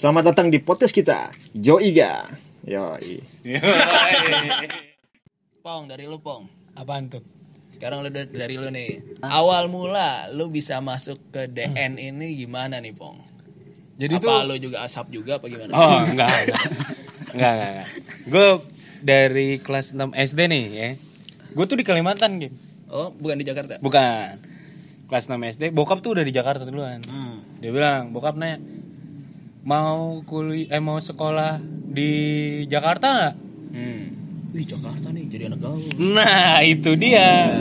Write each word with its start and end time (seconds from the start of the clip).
Selamat 0.00 0.32
datang 0.32 0.48
di 0.48 0.56
podcast 0.56 0.96
kita, 0.96 1.28
Joiga. 1.52 2.24
Yoi. 2.64 3.20
Pong 5.60 5.92
dari 5.92 6.08
lu 6.08 6.16
Pong. 6.16 6.48
Apaan 6.72 7.12
tuh? 7.12 7.20
Sekarang 7.68 8.00
lu 8.00 8.08
dari, 8.08 8.32
dari 8.32 8.56
lu 8.56 8.72
nih. 8.72 9.20
Awal 9.20 9.68
mula 9.68 10.32
lu 10.32 10.48
bisa 10.48 10.80
masuk 10.80 11.20
ke 11.28 11.52
DN 11.52 12.00
ini 12.00 12.32
gimana 12.32 12.80
nih 12.80 12.96
Pong? 12.96 13.20
Jadi 14.00 14.16
apa 14.16 14.24
tuh 14.24 14.40
lu 14.48 14.56
juga 14.56 14.88
asap 14.88 15.12
juga 15.12 15.36
apa 15.36 15.52
gimana? 15.52 15.68
Oh, 15.76 16.00
enggak, 16.00 16.48
enggak. 16.48 16.64
Enggak, 17.36 17.52
enggak, 17.52 17.70
enggak. 17.76 17.88
Gue 18.24 18.48
dari 19.04 19.48
kelas 19.60 19.92
6 19.92 20.16
SD 20.16 20.40
nih 20.48 20.64
ya. 20.72 20.88
Gue 21.52 21.68
tuh 21.68 21.76
di 21.76 21.84
Kalimantan, 21.84 22.40
Kim. 22.40 22.56
Oh, 22.88 23.12
bukan 23.12 23.36
di 23.36 23.44
Jakarta. 23.44 23.76
Bukan. 23.84 24.48
Kelas 25.12 25.28
6 25.28 25.60
SD, 25.60 25.76
bokap 25.76 26.00
tuh 26.00 26.16
udah 26.16 26.24
di 26.24 26.32
Jakarta 26.32 26.64
duluan. 26.64 27.04
Hmm. 27.04 27.44
Dia 27.60 27.68
bilang, 27.68 28.16
bokap 28.16 28.40
nanya, 28.40 28.64
mau 29.64 30.24
kuliah 30.24 30.76
eh 30.76 30.82
mau 30.82 30.96
sekolah 30.96 31.60
di 31.90 32.12
Jakarta 32.66 33.06
nggak? 33.12 33.34
Hmm. 33.70 34.02
Wih, 34.50 34.66
Jakarta 34.66 35.14
nih 35.14 35.24
jadi 35.30 35.46
anak 35.46 35.62
gaul. 35.62 35.78
Nah, 35.98 36.58
itu 36.66 36.98
dia. 36.98 37.54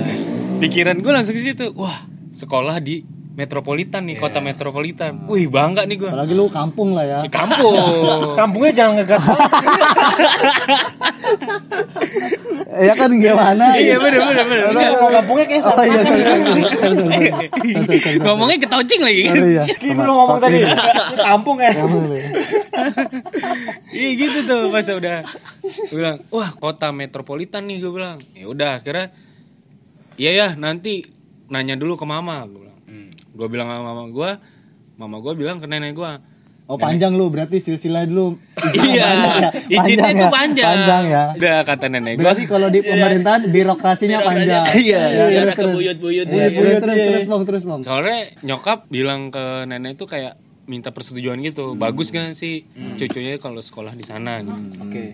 Pikiran 0.58 0.98
gue 0.98 1.12
langsung 1.14 1.38
ke 1.38 1.42
situ. 1.46 1.70
Wah, 1.78 2.10
sekolah 2.34 2.82
di 2.82 3.06
metropolitan 3.38 4.10
nih, 4.10 4.18
kota 4.18 4.42
metropolitan. 4.42 5.30
Wih, 5.30 5.46
bangga 5.48 5.86
nih 5.86 5.96
gue. 6.02 6.10
Apalagi 6.10 6.34
lu 6.34 6.50
kampung 6.50 6.98
lah 6.98 7.06
ya. 7.06 7.20
Di 7.22 7.30
kampung. 7.30 7.78
Kampungnya 8.40 8.74
jangan 8.74 8.94
ngegas 9.00 9.24
banget. 9.24 9.52
Ya 12.80 12.94
kan 12.96 13.12
gimana? 13.20 13.76
Iya, 13.76 14.00
bener 14.00 14.20
bener 14.24 14.46
bener. 14.48 14.92
Kalau 14.96 15.12
kampungnya 15.20 15.46
kayak 15.52 15.64
Oh 15.68 15.76
sama. 15.76 15.84
iya, 15.84 16.02
sorry, 16.08 16.24
sorry. 16.96 17.28
Ngomongnya 18.24 18.58
ketaucing 18.64 19.02
lagi 19.04 19.22
kan. 19.28 19.36
Sorry 19.36 19.52
ya. 19.60 19.66
Ki 19.68 19.90
belum 19.92 20.16
ngomong 20.16 20.40
tadi. 20.40 20.60
Ini 20.64 21.18
kampung 21.20 21.58
ya. 21.60 21.72
Iya 23.92 24.10
gitu 24.16 24.40
tuh 24.48 24.62
pas 24.72 24.88
udah 24.88 25.18
gue 25.68 25.98
bilang, 26.00 26.18
wah 26.32 26.50
kota 26.56 26.96
metropolitan 26.96 27.68
nih 27.68 27.84
gue 27.84 27.92
bilang. 27.92 28.18
Ya 28.32 28.48
udah 28.48 28.80
akhirnya 28.80 29.12
iya 30.16 30.32
ya 30.32 30.48
nanti 30.56 31.04
nanya 31.52 31.76
dulu 31.76 32.00
ke 32.00 32.06
mama 32.08 32.48
gue 32.48 32.64
bilang. 32.64 32.80
Gue 33.36 33.48
bilang 33.48 33.68
sama 33.68 33.92
mama 33.92 34.04
gue, 34.08 34.32
mama 34.96 35.18
gue 35.20 35.34
bilang 35.36 35.60
ke 35.60 35.68
nenek 35.68 35.96
gue. 35.96 36.12
Oh 36.70 36.78
panjang 36.78 37.18
lu 37.18 37.28
berarti 37.34 37.58
silsilah 37.60 38.06
dulu. 38.06 38.38
Iya, 38.70 39.10
izinnya 39.68 40.10
itu 40.10 40.22
ya? 40.22 40.30
panjang. 40.30 40.68
Panjang 40.70 41.04
ya. 41.06 41.24
Udah 41.34 41.58
kata 41.64 41.86
nenek 41.88 42.12
gue. 42.14 42.22
Berarti 42.22 42.44
kalau 42.46 42.68
di 42.68 42.80
pemerintahan 42.82 43.42
birokrasinya 43.48 44.20
panjang. 44.22 44.64
Iya, 44.76 45.02
Ya, 45.10 45.26
Biar 45.30 45.48
terus, 45.54 45.74
buyut-buyut 45.74 46.28
Iya, 46.28 46.38
ya. 46.38 46.48
terus, 46.52 46.78
terus, 46.80 46.98
terus, 46.98 47.26
Bang, 47.26 47.44
terus, 47.44 47.64
Bang. 47.64 47.82
Soalnya 47.82 48.20
nyokap 48.42 48.86
bilang 48.88 49.30
ke 49.30 49.44
nenek 49.66 49.96
itu 49.96 50.06
kayak 50.06 50.38
minta 50.66 50.90
persetujuan 50.90 51.42
gitu. 51.42 51.74
Bagus 51.74 52.10
kan 52.10 52.32
sih 52.32 52.62
cucunya 52.96 53.38
kalau 53.38 53.60
sekolah 53.60 53.94
di 53.94 54.04
sana 54.04 54.40
gitu. 54.40 54.62
Oke. 54.80 55.06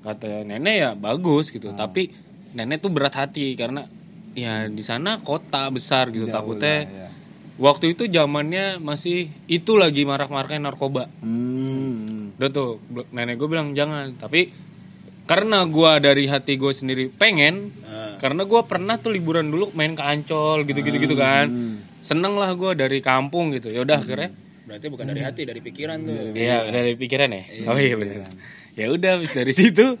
kata 0.00 0.42
nenek 0.42 0.74
ya 0.76 0.90
bagus 0.92 1.48
gitu 1.48 1.70
tapi 1.72 2.10
nenek 2.52 2.78
tuh 2.78 2.90
berat 2.90 3.14
hati 3.16 3.54
karena 3.54 3.86
ya 4.32 4.66
di 4.66 4.80
sana 4.80 5.18
kota 5.18 5.68
besar 5.68 6.08
gitu 6.08 6.26
takutnya 6.26 6.90
waktu 7.54 7.92
itu 7.92 8.06
zamannya 8.06 8.78
masih 8.78 9.30
itu 9.46 9.72
lagi 9.74 10.02
marak-maraknya 10.02 10.58
narkoba 10.64 11.06
Hmm. 11.18 12.21
Udah 12.42 12.50
tuh 12.50 12.82
nenek 13.14 13.38
gue 13.38 13.46
bilang 13.46 13.70
jangan. 13.78 14.18
Tapi 14.18 14.50
karena 15.22 15.62
gua 15.70 16.02
dari 16.02 16.26
hati 16.26 16.58
gue 16.58 16.74
sendiri 16.74 17.06
pengen 17.06 17.70
karena 18.18 18.42
gua 18.42 18.66
pernah 18.66 18.98
tuh 18.98 19.14
liburan 19.14 19.46
dulu 19.54 19.70
main 19.78 19.94
ke 19.94 20.02
ancol 20.02 20.66
gitu-gitu 20.66 20.98
gitu 20.98 21.14
kan. 21.14 21.78
Seneng 22.02 22.34
lah 22.34 22.50
gua 22.58 22.74
dari 22.74 22.98
kampung 22.98 23.54
gitu. 23.54 23.70
Ya 23.70 23.86
udah 23.86 24.02
akhirnya. 24.02 24.34
Berarti 24.66 24.86
bukan 24.90 25.06
dari 25.06 25.22
hati, 25.22 25.46
dari 25.46 25.62
pikiran 25.62 26.02
tuh. 26.02 26.34
Iya 26.34 26.66
dari 26.74 26.98
pikiran 26.98 27.30
ya. 27.30 27.42
Oh 27.70 27.78
iya 27.78 27.94
benar. 27.94 28.26
Ya 28.74 28.90
udah 28.90 29.22
habis 29.22 29.30
dari 29.30 29.54
situ 29.62 29.94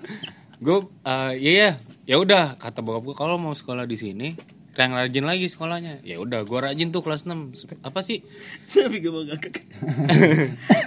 gue 0.62 0.78
eh 1.02 1.32
iya 1.42 1.52
ya 1.52 1.70
ya 2.06 2.16
udah 2.22 2.54
kata 2.54 2.86
bokap 2.86 3.02
gue 3.02 3.16
kalau 3.18 3.34
mau 3.34 3.50
sekolah 3.50 3.82
di 3.82 3.98
sini 3.98 4.38
yang 4.72 4.96
rajin 4.96 5.28
lagi 5.28 5.46
sekolahnya 5.52 6.00
ya 6.00 6.16
udah 6.16 6.48
gue 6.48 6.56
rajin 6.56 6.88
tuh 6.88 7.04
kelas 7.04 7.28
6 7.28 7.52
apa 7.84 8.00
sih 8.00 8.24
Tapi 8.72 9.04
gue 9.04 9.12
mau 9.12 9.20
ngakak. 9.20 9.68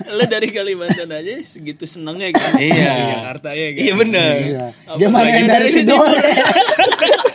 Lu 0.09 0.25
dari 0.25 0.49
Kalimantan 0.49 1.13
aja 1.13 1.37
segitu 1.45 1.85
senengnya 1.85 2.33
kan? 2.33 2.57
Iya. 2.57 3.21
Jakarta 3.21 3.53
ya 3.53 3.67
kan? 3.77 3.81
iya 3.85 3.93
bener 3.93 4.33
Iya. 4.41 4.65
Dia 4.97 5.07
mana 5.13 5.29
yang 5.29 5.47
dari 5.49 5.69
Sidor? 5.69 6.01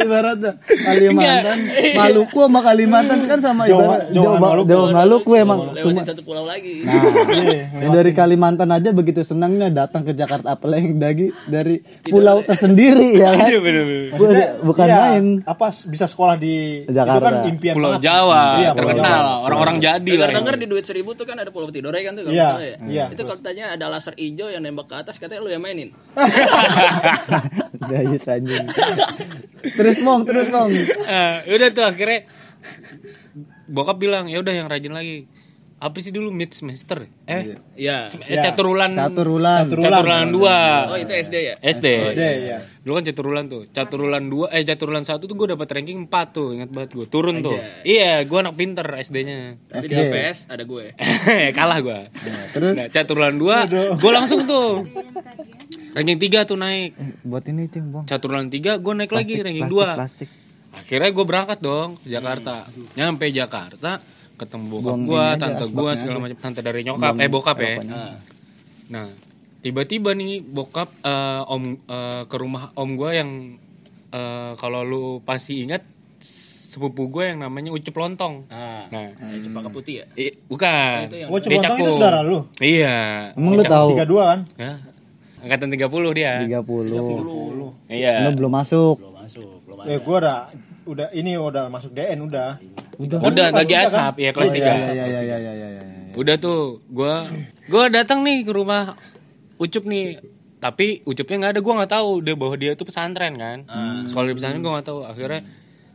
Ibaratnya 0.00 0.52
Kalimantan, 0.62 1.58
Maluku 1.92 2.38
sama 2.40 2.60
Kalimantan 2.60 3.18
kan 3.24 3.38
sama 3.38 3.62
Jawa- 3.64 3.80
ibarat 4.00 4.06
Jawa 4.08 4.24
Jawa, 4.24 4.36
Maluku. 4.38 4.66
Jawa 4.66 4.86
Maluku 4.90 5.30
emang. 5.34 5.58
Lewatin 5.70 5.84
Cuma 5.86 6.02
satu 6.02 6.22
pulau 6.22 6.44
lagi. 6.44 6.82
Nah, 6.82 7.02
yang 7.78 7.92
dari 7.92 8.12
Kalimantan 8.12 8.68
aja 8.68 8.90
begitu 8.90 9.20
senangnya 9.20 9.68
datang 9.68 10.02
ke 10.02 10.12
Jakarta 10.12 10.52
apalagi 10.52 10.92
dari 10.92 11.26
dari 11.44 11.76
pulau 12.02 12.40
tersendiri 12.40 13.14
ya 13.14 13.30
kan. 13.34 13.48
iya 13.48 13.60
Bu- 14.10 14.28
Bukan 14.62 14.86
Iya, 14.86 14.98
main. 14.98 15.24
Apa 15.44 15.70
bisa 15.84 16.04
sekolah 16.04 16.34
di 16.34 16.84
Jakarta. 16.84 17.16
Itu 17.16 17.22
kan 17.22 17.34
impian 17.46 17.74
Pulau 17.74 17.90
banget. 17.92 18.02
Jawa 18.02 18.42
Iya, 18.56 18.70
terkenal 18.72 19.24
orang-orang 19.42 19.76
jadi 19.78 20.12
lah 20.12 20.28
Dengar-dengar 20.30 20.54
di 20.56 20.66
duit 20.66 20.84
seribu 20.84 21.12
tuh 21.12 21.24
kan 21.24 21.36
ada 21.36 21.50
pulau 21.50 21.68
tidur 21.68 21.92
kan 21.92 22.12
tuh 22.12 22.22
kalau 22.22 22.32
Iya, 22.32 22.48
ya. 22.56 22.76
iya. 22.84 23.04
Itu 23.08 23.22
kalau 23.22 23.40
tanya 23.40 23.72
ada 23.72 23.86
laser 23.86 24.14
hijau 24.14 24.46
yang 24.46 24.60
nembak 24.60 24.86
ke 24.86 24.94
atas 24.96 25.16
katanya 25.16 25.40
lu 25.40 25.50
yang 25.50 25.60
mainin. 25.60 25.90
Dayus 27.82 28.24
anjing. 28.26 28.66
Terus 29.62 29.89
mong, 29.98 30.22
terus 30.22 30.46
mong. 30.46 30.70
Eh, 31.02 31.34
udah 31.50 31.68
tuh 31.70 31.84
akhirnya 31.84 32.22
bokap 33.66 33.96
bilang 33.96 34.26
ya 34.26 34.38
udah 34.38 34.52
yang 34.52 34.66
rajin 34.66 34.90
lagi 34.90 35.26
apa 35.80 35.96
sih 35.96 36.12
dulu 36.12 36.28
mid 36.28 36.52
semester 36.52 37.08
eh 37.24 37.56
Iya. 37.72 38.04
eh, 38.04 38.36
caturulan 38.36 38.92
Caturulan. 38.92 39.64
caturulan 39.64 40.28
dua 40.28 40.58
Oh 40.86 40.98
itu 40.98 41.08
SD 41.08 41.34
ya? 41.40 41.54
SD. 41.56 41.86
Iya, 42.12 42.30
iya. 42.36 42.56
Dulu 42.80 42.92
kan 42.92 43.04
caturulan 43.06 43.44
tuh. 43.46 43.64
Caturulan 43.66 44.24
2 44.26 44.50
eh 44.50 44.60
caturulan 44.62 45.04
1 45.04 45.16
tuh 45.20 45.32
gue 45.34 45.48
dapat 45.50 45.68
ranking 45.70 46.04
4 46.04 46.26
tuh, 46.30 46.52
ingat 46.52 46.68
banget 46.68 46.90
gue. 46.92 47.06
Turun 47.06 47.40
tuh. 47.40 47.56
Iya, 47.82 48.24
gue 48.24 48.38
anak 48.38 48.56
pinter 48.56 48.84
SD-nya. 48.84 49.56
Tapi 49.70 49.84
di 49.84 49.94
LPS 49.96 50.48
ada 50.48 50.64
gue. 50.64 50.92
Kalah 51.56 51.78
gue. 51.78 52.00
Terus 52.52 52.72
Nah, 52.74 52.86
caturulan 52.90 53.36
2 53.36 53.96
gue 53.96 54.12
langsung 54.12 54.44
tuh. 54.44 54.84
Ranking 55.92 56.18
3 56.20 56.44
tuh 56.44 56.56
naik. 56.56 56.94
buat 57.22 57.44
ini 57.44 57.66
cing 57.66 57.90
bang. 57.90 58.04
Caturulan 58.04 58.46
3 58.46 58.56
gue 58.76 58.92
naik 58.94 59.10
lagi 59.10 59.34
ranking 59.36 59.66
Plastik, 59.66 59.86
2. 59.86 59.98
Plastik. 59.98 60.28
Akhirnya 60.70 61.10
gue 61.10 61.24
berangkat 61.24 61.58
dong 61.58 61.88
ke 61.96 62.06
Jakarta. 62.08 62.62
Nyampe 62.94 63.26
Jakarta 63.28 63.98
ketemu 64.36 64.64
bokap 64.70 64.84
Buang 64.86 65.02
gue, 65.04 65.26
tante 65.36 65.64
gue 65.66 65.90
segala 65.94 66.18
macam 66.18 66.38
tante 66.38 66.60
dari 66.60 66.80
nyokap 66.80 67.12
eh 67.14 67.28
bokap 67.28 67.56
ya. 67.58 67.74
Nah, 67.82 68.12
Nah, 68.90 69.06
tiba-tiba 69.60 70.10
nih 70.12 70.40
bokap 70.40 70.88
eh, 71.00 71.42
om 71.46 71.62
eh, 71.76 72.22
ke 72.24 72.36
rumah 72.36 72.74
om 72.74 72.90
gue 72.92 73.10
yang 73.12 73.30
eh, 74.08 74.52
kalau 74.56 74.80
lu 74.80 75.04
pasti 75.20 75.60
ingat 75.60 75.82
sepupu 76.70 77.06
gue 77.08 77.24
yang 77.26 77.38
namanya 77.40 77.68
Ucup 77.68 77.92
Lontong. 77.92 78.46
nah, 78.46 78.86
Nah, 78.88 79.10
yang 79.28 79.42
cempaka 79.42 79.68
putih 79.68 80.02
ya. 80.02 80.06
i- 80.16 80.38
bukan. 80.40 81.02
itu 81.04 81.18
yang- 81.18 81.28
Oh, 81.28 81.36
Dia 81.36 81.44
Cepontong 81.50 81.78
itu 81.78 81.90
saudara 81.92 82.18
lu? 82.22 82.38
Iya. 82.56 82.98
Emang 83.34 83.52
lu 83.52 83.62
tahu? 83.64 83.88
32 83.92 84.22
kan? 84.24 84.40
Ya. 84.54 84.72
Angkatan 85.40 85.68
30 85.68 86.12
dia. 86.12 86.32
30. 86.44 87.88
Iya. 87.88 88.24
Lu 88.24 88.30
belum 88.34 88.52
masuk. 88.52 88.96
Belum 88.98 89.14
masuk, 89.16 89.56
belum 89.64 89.78
ada. 89.80 89.88
Eh, 89.88 89.98
gua 89.98 90.16
udah 90.18 90.38
udah 90.84 91.08
ini 91.12 91.32
udah 91.34 91.64
masuk 91.66 91.90
DN 91.90 92.20
udah. 92.22 92.60
Udah. 92.96 93.18
Udah 93.20 93.46
lagi 93.50 93.72
kan? 93.72 93.86
asap 93.86 94.14
ya 94.18 94.30
kelas 94.30 94.48
Oh, 94.48 94.54
3. 94.54 94.60
iya, 94.60 94.74
iya, 94.74 94.76
iya, 94.76 95.04
iya, 95.06 95.36
iya, 95.38 95.52
iya, 95.54 95.68
iya. 95.70 95.82
Udah 96.12 96.36
tuh, 96.36 96.84
gua 96.86 97.30
gua 97.66 97.88
datang 97.88 98.20
nih 98.20 98.42
ke 98.42 98.50
rumah 98.50 98.98
Ucup 99.56 99.84
nih. 99.84 100.20
Tapi 100.56 101.00
Ucupnya 101.04 101.36
nggak 101.38 101.52
ada, 101.56 101.60
gua 101.60 101.74
nggak 101.80 101.92
tahu 101.94 102.10
dia 102.20 102.34
bahwa 102.34 102.54
dia 102.54 102.72
tuh 102.74 102.84
pesantren 102.84 103.34
kan. 103.34 103.64
Sekolah 104.04 104.26
di 104.26 104.36
pesantren 104.36 104.60
gua 104.60 104.72
nggak 104.76 104.86
tahu. 104.86 105.00
Akhirnya 105.02 105.40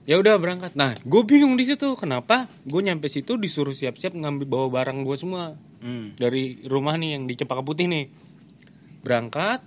ya 0.06 0.16
udah 0.16 0.38
berangkat. 0.38 0.74
Nah, 0.74 0.94
gue 0.96 1.22
bingung 1.24 1.54
di 1.54 1.66
situ 1.66 1.94
kenapa 1.94 2.46
gue 2.62 2.78
nyampe 2.78 3.06
situ 3.06 3.36
disuruh 3.36 3.74
siap-siap 3.74 4.14
ngambil 4.14 4.46
bawa 4.46 4.68
barang 4.72 5.02
gue 5.02 5.18
semua 5.18 5.58
Hmm. 5.82 6.14
dari 6.14 6.62
rumah 6.66 6.94
nih 6.94 7.14
yang 7.14 7.26
di 7.26 7.34
Cempaka 7.34 7.62
Putih 7.62 7.86
nih. 7.86 8.06
Berangkat, 9.06 9.62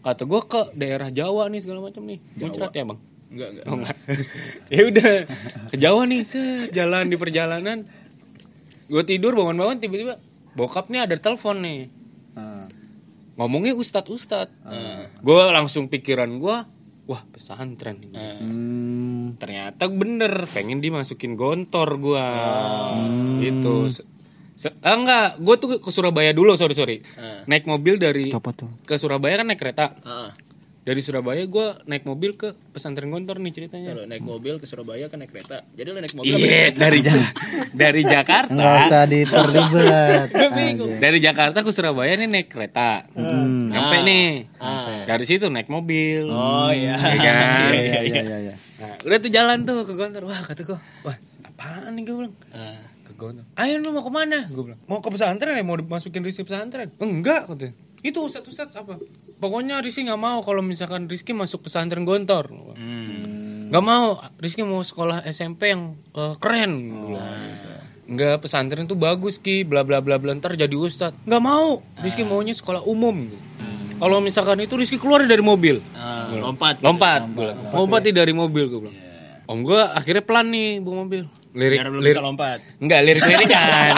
kata 0.00 0.24
gue 0.24 0.40
ke 0.48 0.60
daerah 0.72 1.12
Jawa 1.12 1.52
nih 1.52 1.60
segala 1.60 1.84
macam 1.84 2.08
nih. 2.08 2.24
Muncrat 2.40 2.72
ya 2.72 2.88
bang? 2.88 3.00
Enggak, 3.30 3.48
enggak. 3.52 3.64
Oh, 3.68 3.74
enggak. 3.76 3.96
ya 4.74 4.82
udah 4.88 5.10
ke 5.68 5.76
Jawa 5.76 6.02
nih, 6.08 6.20
set, 6.24 6.72
jalan 6.72 7.12
di 7.12 7.16
perjalanan. 7.20 7.84
Gue 8.88 9.04
tidur 9.04 9.36
bangun-bangun 9.36 9.76
tiba-tiba 9.78 10.16
bokap 10.56 10.88
nih 10.88 11.04
ada 11.04 11.20
telepon 11.20 11.60
nih. 11.60 11.80
Ah. 12.32 12.64
Ngomongnya 13.36 13.76
ustad 13.76 14.08
ustad. 14.08 14.48
Gue 15.20 15.42
langsung 15.52 15.92
pikiran 15.92 16.32
gue, 16.40 16.56
wah 17.06 17.22
pesantren 17.28 18.00
ini. 18.00 18.16
Hmm. 18.16 19.24
Ternyata 19.36 19.86
bener, 19.86 20.48
pengen 20.50 20.80
dimasukin 20.80 21.36
gontor 21.36 22.00
gue. 22.00 22.26
Gitu. 23.44 23.76
Ah, 24.80 24.92
enggak, 24.92 25.40
gue 25.40 25.54
tuh 25.56 25.68
ke 25.80 25.90
Surabaya 25.90 26.30
dulu, 26.30 26.52
sorry 26.52 26.76
sorry. 26.76 26.96
Ah. 27.16 27.48
Naik 27.48 27.64
mobil 27.64 27.96
dari 27.96 28.28
ke 28.82 28.94
Surabaya 28.94 29.34
kan 29.34 29.46
naik 29.46 29.56
kereta. 29.56 29.96
Heeh. 29.98 30.30
dari 30.80 31.04
Surabaya 31.04 31.44
gue 31.44 31.66
naik 31.84 32.02
mobil 32.02 32.34
ke 32.34 32.56
pesantren 32.72 33.12
Gontor 33.12 33.36
nih 33.36 33.52
ceritanya 33.52 33.92
Kalau 33.92 34.08
naik 34.08 34.24
mobil 34.24 34.56
ke 34.56 34.64
Surabaya 34.64 35.06
kan 35.06 35.20
naik 35.20 35.28
kereta. 35.28 35.60
Jadi 35.70 35.86
lu 35.86 36.00
naik 36.00 36.16
mobil 36.16 36.34
iya 36.34 36.72
dari 36.72 37.04
Ja- 37.04 37.30
dari 37.70 38.02
Jakarta 38.02 38.48
Nggak 38.50 38.74
usah 38.88 39.02
diterlibat. 39.04 40.26
Dari 41.04 41.18
Jakarta 41.20 41.58
ke 41.60 41.70
Surabaya 41.70 42.16
nih 42.16 42.26
naik 42.26 42.48
kereta. 42.48 43.04
Hmm. 43.12 43.68
Nyampe 43.68 43.96
nih. 44.02 44.28
Ah. 44.56 45.04
Dari 45.04 45.24
situ 45.28 45.46
naik 45.46 45.68
mobil. 45.68 46.26
Oh 46.26 46.72
iya. 46.72 46.96
Iya 46.96 47.16
kan? 47.22 47.70
Iya 47.70 48.00
iya 48.00 48.22
iya 48.24 48.38
iya. 48.40 48.54
Nah, 48.80 48.96
udah 49.04 49.18
tuh 49.20 49.30
jalan 49.30 49.58
tuh 49.62 49.84
ke 49.84 49.92
Gontor. 49.92 50.24
Wah, 50.24 50.40
kata 50.42 50.64
gue, 50.64 50.78
wah, 51.04 51.16
apaan 51.44 51.92
nih 51.92 52.02
gue 52.02 52.14
bilang. 52.16 52.34
Ah. 52.50 52.80
Gontor. 53.20 53.44
Ayo 53.60 53.84
lu 53.84 53.92
mau 53.92 54.00
ke 54.00 54.12
mana? 54.12 54.48
Gue 54.48 54.72
bilang. 54.72 54.80
Mau 54.88 55.04
ke 55.04 55.12
pesantren 55.12 55.52
ya? 55.52 55.60
Mau 55.60 55.76
dimasukin 55.76 56.24
Rizky 56.24 56.48
pesantren? 56.48 56.88
Enggak, 56.96 57.52
katanya. 57.52 57.76
Itu 58.00 58.24
Ustadz 58.24 58.48
Ustadz 58.48 58.80
apa? 58.80 58.96
Pokoknya 59.36 59.84
Rizky 59.84 60.08
nggak 60.08 60.20
mau 60.20 60.40
kalau 60.40 60.64
misalkan 60.64 61.04
Rizky 61.04 61.36
masuk 61.36 61.68
pesantren 61.68 62.08
Gontor. 62.08 62.48
Hmm. 62.80 63.68
Nggak 63.68 63.84
mau. 63.84 64.24
Rizky 64.40 64.64
mau 64.64 64.80
sekolah 64.80 65.28
SMP 65.28 65.76
yang 65.76 66.00
eh, 66.16 66.34
keren. 66.40 66.72
Bilang. 67.12 67.28
Enggak, 68.10 68.42
pesantren 68.42 68.90
tuh 68.90 68.98
bagus 68.98 69.38
Ki, 69.38 69.62
bla 69.62 69.86
bla 69.86 70.02
bla 70.02 70.18
bla 70.18 70.34
ntar 70.34 70.56
jadi 70.56 70.72
ustad. 70.74 71.12
Nggak 71.28 71.42
mau. 71.44 71.84
Rizky 72.00 72.24
maunya 72.24 72.56
sekolah 72.56 72.82
umum. 72.88 73.28
Kalau 74.00 74.16
misalkan 74.24 74.64
itu 74.64 74.80
Rizky 74.80 74.96
keluar 74.96 75.20
dari 75.28 75.44
mobil. 75.44 75.84
Ah, 75.92 76.32
lompat. 76.32 76.80
Lompat, 76.80 77.20
gua 77.36 77.52
bilang. 77.52 77.58
Lompat 77.68 78.00
nih 78.08 78.14
dari 78.16 78.32
mobil 78.32 78.64
gue 78.64 78.80
bilang. 78.88 78.98
Om 79.44 79.66
gue 79.66 79.82
akhirnya 79.82 80.24
pelan 80.24 80.46
nih 80.48 80.80
bawa 80.80 81.04
mobil. 81.04 81.22
Lirik, 81.50 81.76
Biar 81.76 81.88
lu 81.88 81.98
lirik 81.98 82.14
bisa 82.14 82.22
lompat. 82.22 82.58
enggak 82.78 83.00
lirik-lirik 83.02 83.48
kan. 83.48 83.94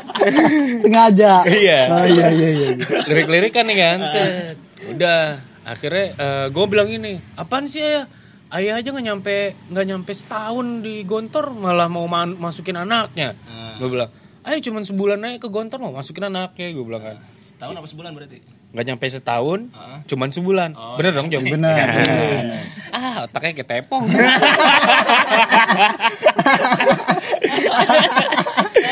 Sengaja. 0.82 1.32
Iya. 1.44 1.80
Oh 1.88 2.04
iya 2.04 2.26
iya 2.28 2.48
iya. 2.50 2.68
lirik-lirik 3.06 3.50
kan 3.50 3.64
nih 3.64 3.78
kan. 3.78 3.98
Tet. 4.06 4.56
Udah, 4.88 5.20
akhirnya 5.62 6.06
gue 6.48 6.64
bilang 6.66 6.88
ini, 6.88 7.22
apaan 7.34 7.66
sih 7.66 7.80
ayah? 7.80 8.04
Ayah 8.50 8.74
aja 8.76 8.90
nggak 8.90 9.06
nyampe 9.06 9.36
nggak 9.70 9.86
nyampe 9.86 10.10
setahun 10.10 10.82
di 10.82 11.06
Gontor 11.06 11.54
malah 11.54 11.86
mau 11.86 12.04
ma- 12.04 12.26
masukin 12.26 12.74
anaknya. 12.76 13.38
Gue 13.78 13.86
bilang, 13.88 14.10
ayo 14.42 14.58
cuman 14.60 14.82
sebulan 14.82 15.22
aja 15.22 15.38
ke 15.38 15.46
Gontor 15.46 15.78
mau 15.78 15.94
masukin 15.94 16.26
anaknya. 16.26 16.74
Gue 16.74 16.82
bilang 16.82 16.98
kan, 17.00 17.16
Setahun 17.38 17.74
apa 17.76 17.86
sebulan 17.86 18.10
berarti? 18.10 18.42
nggak 18.70 18.86
nyampe 18.86 19.02
setahun, 19.04 19.60
Heeh. 19.68 19.98
cuman 20.04 20.28
sebulan. 20.30 20.70
Oh, 20.74 20.94
bener 20.94 21.10
dong 21.12 21.26
Jong? 21.26 21.42
Bener, 21.44 21.74
Ya. 21.74 21.86
bener. 21.90 22.62
Ah, 23.10 23.26
otaknya 23.26 23.52
kayak 23.58 23.68
tepong. 23.82 24.06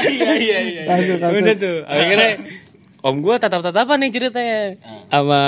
Iya 0.08 0.32
iya 0.36 0.58
iya. 0.64 0.82
Masuk. 0.86 1.16
Udah 1.20 1.54
tuh, 1.56 1.76
akhirnya 1.86 2.30
om 3.06 3.16
gue 3.18 3.34
tatap-tatapan 3.36 3.98
nih 4.02 4.10
ceritanya 4.10 4.58
Ah. 4.82 5.02
sama 5.08 5.42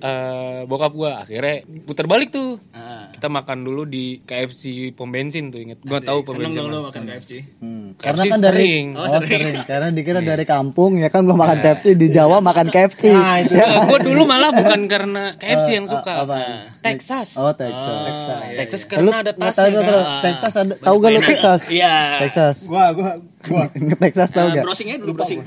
eh, 0.00 0.58
bokap 0.64 0.92
gue. 0.92 1.10
Akhirnya 1.10 1.54
putar 1.84 2.06
balik 2.06 2.28
tuh. 2.30 2.60
Ah. 2.72 3.08
Kita 3.24 3.32
makan 3.32 3.64
dulu 3.64 3.88
di 3.88 4.20
KFC 4.20 4.92
pom 4.92 5.08
bensin 5.08 5.48
tuh 5.48 5.56
inget. 5.56 5.80
Gue 5.80 5.96
tahu 5.96 6.20
pom 6.20 6.36
bensin. 6.36 6.60
makan 6.60 7.08
KFC. 7.08 7.30
Hmm. 7.56 7.96
KFC 7.96 8.04
Karena 8.04 8.22
kan 8.28 8.38
dari 8.38 8.52
sering. 8.52 8.84
Oh, 8.92 9.00
Oh, 9.00 9.08
sering. 9.08 9.30
sering. 9.48 9.64
Karena 9.64 9.88
dikira 9.88 10.20
dari 10.20 10.44
kampung 10.44 11.00
ya 11.00 11.08
kan 11.08 11.24
belum 11.24 11.32
makan 11.34 11.58
KFC 11.58 11.96
di 11.96 12.12
Jawa 12.12 12.44
makan 12.44 12.68
KFC. 12.68 13.08
Nah, 13.08 13.40
itu. 13.40 13.56
gue 13.56 14.00
dulu 14.04 14.28
malah 14.28 14.52
bukan 14.52 14.80
karena 14.84 15.40
KFC 15.40 15.68
yang 15.72 15.88
suka. 15.88 16.12
apa? 16.20 16.36
Texas. 16.84 17.40
Oh, 17.40 17.48
Texas. 17.50 17.96
Texas. 18.04 18.36
Texas 18.60 18.82
Lu 18.84 19.08
karena 19.08 19.16
ada 19.16 19.32
tasnya 19.32 19.72
tahu, 19.72 19.80
kan. 19.80 20.20
Texas 20.20 20.52
ada 20.54 20.74
tahu 20.76 20.96
gak 21.00 21.08
lu 21.08 21.20
Texas? 21.24 21.60
Iya. 21.72 21.96
Texas. 22.20 22.56
Gua 22.68 22.84
gua 22.92 23.10
gua 23.42 23.62
Texas 24.04 24.28
tahu 24.36 24.46
Ah, 24.46 24.54
gak? 24.54 24.64
browsing 24.68 24.88
aja 24.92 24.98
dulu 25.00 25.12
browsing. 25.16 25.40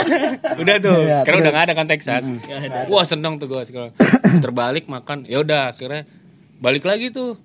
Udah 0.64 0.74
tuh. 0.78 0.98
Iya, 1.02 1.16
Sekarang 1.20 1.38
udah 1.38 1.52
gak 1.52 1.64
ada 1.68 1.74
kan 1.74 1.84
Texas. 1.84 2.24
Wah 2.88 3.04
seneng 3.04 3.36
tuh 3.36 3.44
gue 3.44 3.60
sekarang. 3.60 3.92
Terbalik 4.40 4.88
makan. 4.88 5.28
Ya 5.28 5.44
udah 5.44 5.76
akhirnya 5.76 6.08
balik 6.60 6.84
lagi 6.84 7.08
tuh. 7.10 7.40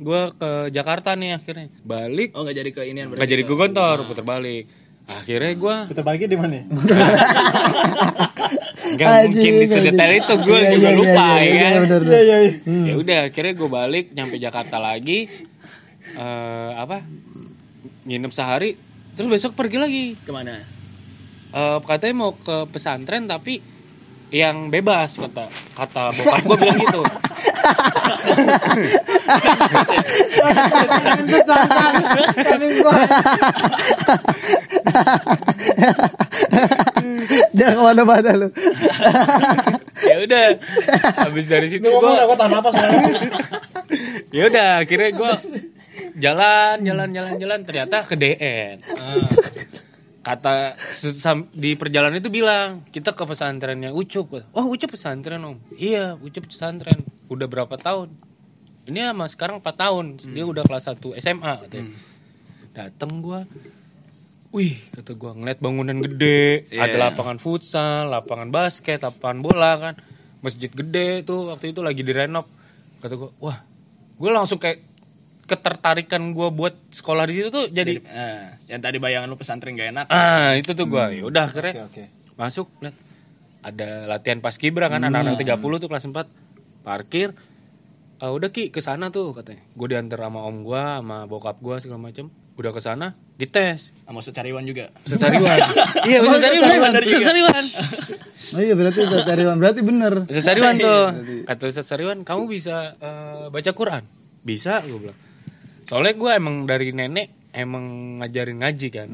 Gue 0.00 0.32
ke 0.32 0.50
Jakarta 0.72 1.12
nih 1.12 1.36
akhirnya. 1.36 1.68
Balik. 1.82 2.32
Oh 2.32 2.40
nggak 2.40 2.56
jadi 2.56 2.70
ke 2.72 2.82
inian 2.88 3.12
Gak 3.12 3.28
jadi 3.28 3.42
ke 3.44 3.52
Gontor, 3.52 4.08
puter 4.08 4.24
balik. 4.24 4.64
Akhirnya 5.04 5.52
gue 5.52 5.76
putar 5.90 6.04
baliknya 6.06 6.28
di 6.30 6.38
mana? 6.38 6.56
nggak 8.90 9.08
mungkin 9.26 9.52
di 9.54 9.66
sedetail 9.66 10.12
itu 10.16 10.34
gue 10.40 10.58
Iya, 10.58 10.70
juga 10.72 10.88
iya, 10.88 10.98
lupa 10.98 11.26
iya, 11.26 11.34
ya 11.36 11.42
iya, 11.44 11.58
kan. 11.60 11.72
bener. 11.84 12.00
Iya 12.00 12.20
iya 12.20 12.36
iya. 12.38 12.52
Ya 12.64 12.94
udah 12.96 13.18
akhirnya 13.26 13.52
gue 13.54 13.68
balik 13.68 14.06
nyampe 14.14 14.36
Jakarta 14.38 14.76
lagi. 14.78 15.18
eh 16.10 16.70
apa? 16.74 17.06
Nginep 18.06 18.32
sehari. 18.32 18.74
Terus 19.14 19.28
besok 19.28 19.52
pergi 19.54 19.76
lagi. 19.76 20.04
Ke 20.16 20.30
mana? 20.30 20.62
Eh 21.50 21.78
katanya 21.84 22.14
mau 22.16 22.32
ke 22.34 22.70
pesantren 22.70 23.26
tapi 23.26 23.60
yang 24.30 24.70
bebas 24.70 25.18
kata 25.18 25.50
kata 25.74 26.14
bokap 26.14 26.42
gue 26.46 26.56
bilang 26.62 26.78
gitu. 26.78 27.02
Jangan 37.54 37.74
ke 37.74 37.82
mana-mana 37.82 38.30
lu. 38.34 38.48
ya 40.00 40.16
udah 40.24 40.44
habis 41.28 41.46
dari 41.50 41.68
situ 41.68 41.84
gue 41.84 42.00
gua 42.00 42.36
tahan 42.38 42.56
apa 42.56 42.70
ya 44.32 44.48
udah 44.48 44.68
akhirnya 44.80 45.10
gue 45.12 45.32
jalan 46.16 46.76
jalan 46.82 47.08
jalan 47.12 47.34
jalan 47.36 47.60
ternyata 47.68 48.02
ke 48.08 48.14
DN 48.16 48.80
kata 50.20 50.76
di 51.56 51.72
perjalanan 51.80 52.20
itu 52.20 52.28
bilang 52.28 52.84
kita 52.92 53.16
ke 53.16 53.24
pesantrennya 53.24 53.88
Ucup. 53.90 54.44
Oh 54.52 54.68
Ucup 54.68 54.92
pesantren 54.92 55.40
om. 55.40 55.56
Iya 55.74 56.20
Ucup 56.20 56.48
pesantren. 56.48 57.00
Udah 57.32 57.48
berapa 57.48 57.72
tahun? 57.80 58.12
Ini 58.84 59.12
sama 59.12 59.24
sekarang 59.30 59.64
4 59.64 59.70
tahun. 59.76 60.06
Dia 60.34 60.44
udah 60.44 60.64
kelas 60.66 60.92
1 60.92 61.16
SMA 61.20 61.52
katanya. 61.64 61.92
Dateng 62.76 63.24
gua 63.24 63.48
wih 64.50 64.82
kata 64.90 65.14
gua 65.14 65.30
ngeliat 65.38 65.62
bangunan 65.62 65.94
gede 66.02 66.66
Iya. 66.74 66.90
ada 66.90 66.96
lapangan 67.06 67.38
futsal 67.38 68.10
lapangan 68.10 68.50
basket 68.50 68.98
lapangan 68.98 69.38
bola 69.38 69.78
kan 69.78 69.94
masjid 70.42 70.66
gede 70.66 71.22
tuh 71.22 71.54
waktu 71.54 71.70
itu 71.70 71.80
lagi 71.80 72.02
direnov. 72.02 72.50
Kata 73.00 73.14
gua 73.16 73.30
wah. 73.40 73.58
Gue 74.20 74.28
langsung 74.28 74.60
kayak 74.60 74.84
ketertarikan 75.50 76.30
gua 76.30 76.48
buat 76.48 76.78
sekolah 76.88 77.26
di 77.26 77.34
situ 77.34 77.48
tuh 77.50 77.66
jadi 77.66 77.98
Ah, 78.06 78.54
yang 78.66 78.78
tadi 78.78 78.96
bayangan 78.96 79.26
lu 79.26 79.34
pesantren 79.34 79.74
gak 79.74 79.90
enak. 79.90 80.06
ah 80.08 80.54
itu 80.54 80.70
tuh 80.70 80.86
gua. 80.86 81.10
Ya 81.10 81.26
udah 81.26 81.50
akhirnya 81.50 81.90
Oke. 81.90 82.06
masuk 82.34 82.70
lihat. 82.78 82.94
Ada 83.60 84.06
latihan 84.06 84.38
pas 84.38 84.54
kibra 84.54 84.86
kan 84.86 85.02
anak-anak 85.02 85.36
30 85.36 85.60
tuh 85.76 85.88
kelas 85.90 86.06
4 86.06 86.24
parkir. 86.80 87.34
Ah, 88.16 88.30
udah 88.30 88.48
ki 88.48 88.70
ke 88.70 88.78
sana 88.78 89.08
tuh 89.08 89.32
katanya. 89.32 89.60
Gue 89.72 89.88
diantar 89.88 90.20
sama 90.20 90.44
om 90.44 90.62
gua 90.62 91.00
sama 91.00 91.26
bokap 91.26 91.58
gua 91.58 91.76
segala 91.76 92.00
macem. 92.00 92.28
Udah 92.56 92.70
ke 92.70 92.80
sana 92.80 93.16
dites. 93.36 93.96
Sama 94.04 94.20
Ustadz 94.20 94.36
Cariwan 94.36 94.64
juga. 94.64 94.92
Ustadz 95.02 95.24
Sariwan 95.24 95.56
iya 96.08 96.20
juga. 96.20 96.36
Ustadz 96.36 97.24
Sariwan 97.24 97.64
Oh 98.50 98.60
iya 98.60 98.74
berarti 98.74 98.98
Ustaz 99.00 99.24
Cariwan 99.24 99.56
berarti 99.56 99.80
bener. 99.80 100.12
Ustadz 100.24 100.44
Sariwan 100.44 100.74
tuh 100.76 101.00
kata 101.44 101.62
Ustadz 101.66 101.88
Sariwan 101.88 102.18
kamu 102.20 102.42
bisa 102.46 102.96
eh, 102.96 103.48
baca 103.48 103.70
Quran. 103.72 104.04
Bisa 104.40 104.80
gue 104.84 104.96
bilang 104.98 105.18
soalnya 105.90 106.14
gue 106.14 106.30
emang 106.30 106.62
dari 106.64 106.94
nenek 106.94 107.50
emang 107.50 107.82
ngajarin 108.18 108.62
ngaji 108.62 108.88
kan. 108.88 109.08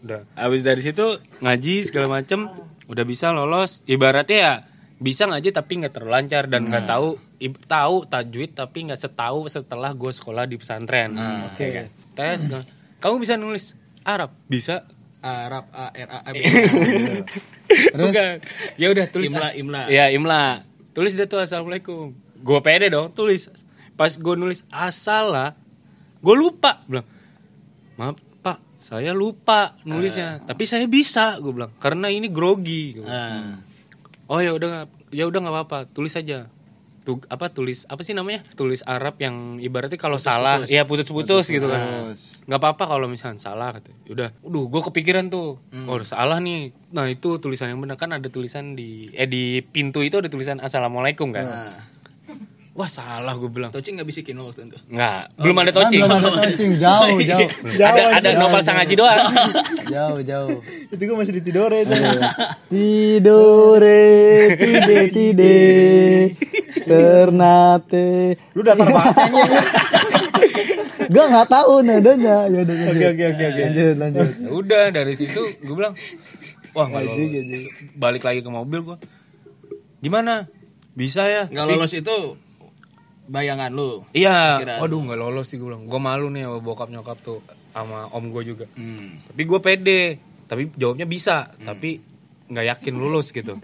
Udah. 0.00 0.26
Habis 0.34 0.66
dari 0.66 0.82
situ 0.82 1.06
ngaji 1.38 1.86
segala 1.86 2.10
macem 2.12 2.50
udah 2.84 3.04
bisa 3.04 3.30
lolos. 3.30 3.86
Ibaratnya 3.86 4.34
ya 4.36 4.54
bisa 4.98 5.24
ngaji 5.24 5.54
tapi 5.54 5.78
nggak 5.78 5.94
terlalu 5.94 6.10
lancar 6.12 6.50
dan 6.50 6.66
nggak 6.66 6.84
tahu 6.84 7.08
ib- 7.38 7.62
tahu 7.64 8.02
tajwid 8.04 8.50
tapi 8.52 8.78
nggak 8.84 8.98
setahu 8.98 9.46
setelah 9.46 9.94
gue 9.94 10.10
sekolah 10.10 10.42
di 10.42 10.58
pesantren. 10.58 11.14
Oke. 11.46 11.66
kan? 11.70 11.86
tes 12.12 12.50
nggak- 12.50 12.66
kamu 12.98 13.22
bisa 13.22 13.38
nulis 13.38 13.78
Arab? 14.02 14.34
Bisa. 14.44 14.82
Arab 15.18 15.70
A 15.70 15.90
R 15.92 16.08
A 16.08 16.18
M. 16.26 16.34
bukan. 17.94 18.34
Ya 18.74 18.86
udah 18.88 19.06
tulis 19.06 19.30
Imla, 19.30 19.50
imla. 19.52 19.82
ya 19.88 20.10
imla. 20.10 20.66
Tulis 20.90 21.14
dia 21.14 21.26
tuh 21.26 21.38
assalamualaikum. 21.38 22.10
Gue 22.36 22.58
pede 22.58 22.88
dong 22.88 23.10
tulis. 23.12 23.46
Pas 23.94 24.10
gue 24.10 24.34
nulis 24.34 24.66
asalah 24.68 25.54
gue 26.18 26.34
lupa. 26.34 26.82
Bilang 26.86 27.06
maaf 27.98 28.16
pak 28.42 28.58
saya 28.78 29.10
lupa 29.10 29.74
nulisnya. 29.82 30.42
Tapi 30.46 30.64
saya 30.64 30.86
bisa 30.86 31.38
gue 31.42 31.50
bilang 31.50 31.74
karena 31.82 32.06
ini 32.10 32.30
grogi. 32.30 32.98
Ah. 33.04 33.58
oh 34.28 34.38
ya 34.38 34.52
udah 34.54 34.86
ya 35.10 35.24
udah 35.26 35.38
nggak 35.42 35.54
apa-apa 35.54 35.78
tulis 35.90 36.14
aja. 36.14 36.46
Tuh 37.02 37.24
apa 37.32 37.48
tulis 37.48 37.88
apa 37.88 38.04
sih 38.04 38.12
namanya? 38.12 38.44
Tulis 38.52 38.84
Arab 38.84 39.16
yang 39.18 39.56
ibaratnya 39.58 39.96
kalau 39.96 40.20
salah 40.20 40.62
ya 40.68 40.84
putus-putus 40.84 41.48
gitu 41.48 41.66
kan. 41.66 42.12
Nggak 42.44 42.60
apa-apa 42.60 42.84
kalau 42.84 43.08
misalnya 43.08 43.40
salah 43.40 43.72
kata 43.74 43.90
udah 44.12 44.28
udah 44.44 44.62
gue 44.68 44.82
kepikiran 44.92 45.32
tuh. 45.32 45.58
Oh 45.88 45.98
salah 46.04 46.38
nih. 46.38 46.70
Nah 46.92 47.08
itu 47.08 47.40
tulisan 47.40 47.72
yang 47.72 47.80
benar. 47.80 47.96
Kan 47.96 48.12
ada 48.12 48.28
tulisan 48.28 48.76
di 48.76 49.08
eh 49.16 49.26
di 49.26 49.64
pintu 49.64 50.04
itu 50.04 50.20
ada 50.20 50.28
tulisan 50.28 50.60
assalamualaikum 50.60 51.32
kan. 51.32 51.46
Ah. 51.48 51.97
Wah 52.78 52.86
salah 52.86 53.34
gue 53.34 53.50
bilang 53.50 53.74
Toci 53.74 53.90
nggak 53.90 54.06
bisikin 54.06 54.38
lo 54.38 54.54
waktu 54.54 54.70
itu. 54.70 54.78
nggak 54.86 55.34
belum 55.34 55.56
ada 55.58 55.70
touching 55.74 55.98
belum 56.06 56.22
ada 56.22 56.30
touching 56.46 56.72
jauh 56.78 57.18
jauh 57.34 57.48
ada 57.74 58.02
ada 58.22 58.28
novel 58.38 58.62
sangaji 58.62 58.94
doang 58.94 59.18
jauh 59.94 60.20
jauh. 60.22 60.62
Itu 60.88 61.02
gua 61.02 61.16
masih 61.24 61.34
di 61.40 61.42
tidur 61.42 61.72
itu. 61.72 61.90
Tidore 62.70 64.04
tide 64.54 64.98
tide 65.10 65.56
Ternate. 66.84 68.36
Lu 68.52 68.60
datar 68.60 68.88
banget. 68.88 69.64
Gua 71.08 71.24
nggak 71.28 71.48
tahu 71.48 71.72
nadanya. 71.82 72.36
Ya 72.52 72.58
udah 72.62 72.74
lanjut. 72.76 72.94
Oke 72.94 73.06
oke 73.08 73.24
oke 73.32 73.44
oke. 73.48 73.62
Lanjut 73.64 73.96
lanjut. 73.96 74.28
Ya 74.28 74.50
udah 74.52 74.84
dari 74.92 75.14
situ 75.16 75.40
gue 75.58 75.74
bilang 75.74 75.96
wah 76.76 76.86
nggak 76.86 77.02
lolos 77.02 77.28
balik 77.96 78.22
lagi 78.22 78.40
ke 78.44 78.50
mobil 78.52 78.80
gue 78.84 78.96
gimana 79.98 80.46
bisa 80.94 81.26
ya 81.26 81.48
Nggak 81.48 81.66
lolos 81.66 81.92
itu 81.96 82.36
bayangan 83.28 83.70
lu. 83.70 84.02
iya. 84.10 84.58
Kira- 84.58 84.80
waduh 84.80 84.98
nggak 84.98 85.18
lolos 85.18 85.46
sih 85.46 85.56
gue 85.56 85.68
bilang. 85.68 85.84
Gue 85.84 86.00
malu 86.00 86.28
nih 86.28 86.48
sama 86.48 86.58
bokap 86.58 86.88
nyokap 86.88 87.20
tuh 87.20 87.44
sama 87.70 88.08
om 88.10 88.24
gue 88.28 88.42
juga. 88.44 88.66
Hmm. 88.74 89.20
tapi 89.28 89.42
gue 89.44 89.60
pede. 89.60 90.02
Tapi 90.48 90.72
jawabnya 90.74 91.04
bisa 91.04 91.52
tapi 91.60 92.00
nggak 92.48 92.66
yakin 92.74 92.94
lulus 92.96 93.30
gitu. 93.30 93.60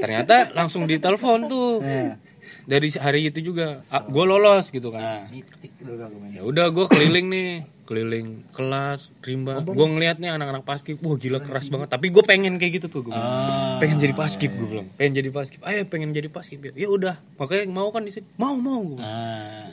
Ternyata 0.00 0.50
langsung 0.52 0.88
ditelepon 0.88 1.40
tuh. 1.46 1.72
Nah. 1.80 2.16
Dari 2.64 2.88
hari 2.96 3.28
itu 3.28 3.40
juga 3.44 3.80
gue 3.84 4.24
lolos 4.24 4.72
gitu 4.72 4.88
kan. 4.88 5.28
Nah, 5.28 6.28
ya 6.32 6.42
udah 6.42 6.66
gue 6.72 6.86
keliling 6.88 7.26
nih 7.28 7.50
keliling 7.84 8.48
kelas 8.56 9.12
rimba. 9.20 9.60
Gue 9.60 9.84
ngeliat 9.84 10.16
nih 10.16 10.32
anak-anak 10.32 10.64
paskib 10.64 10.96
wah 11.04 11.20
gila 11.20 11.44
keras 11.44 11.68
banget. 11.68 11.92
Tapi 11.92 12.08
gue 12.08 12.24
pengen 12.24 12.56
kayak 12.56 12.80
gitu 12.80 12.86
tuh 12.88 13.00
gue 13.08 13.12
Ah. 13.12 13.76
pengen 13.76 14.00
jadi 14.00 14.16
paskib 14.16 14.56
gue 14.56 14.68
bilang. 14.68 14.88
Pengen 14.96 15.20
jadi 15.20 15.28
paskib. 15.28 15.60
Ayo 15.60 15.84
pengen 15.84 16.16
jadi 16.16 16.28
paskib. 16.32 16.64
Ya 16.64 16.72
ya 16.72 16.88
udah 16.88 17.20
makanya 17.36 17.68
mau 17.68 17.92
kan 17.92 18.08
di 18.08 18.12
sini 18.12 18.24
mau 18.40 18.56
mau 18.56 18.80
gua 18.80 18.96
bilang. 18.96 19.12
Ah. 19.12 19.72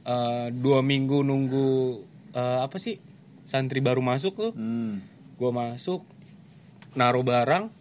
Eh, 0.00 0.46
dua 0.58 0.82
minggu 0.82 1.22
nunggu 1.22 2.02
eh, 2.34 2.58
apa 2.66 2.76
sih 2.82 2.98
santri 3.46 3.78
baru 3.78 4.02
masuk 4.02 4.34
tuh. 4.34 4.52
Hmm. 4.52 4.98
gue 5.40 5.48
masuk 5.48 6.04
naruh 6.92 7.24
barang 7.24 7.72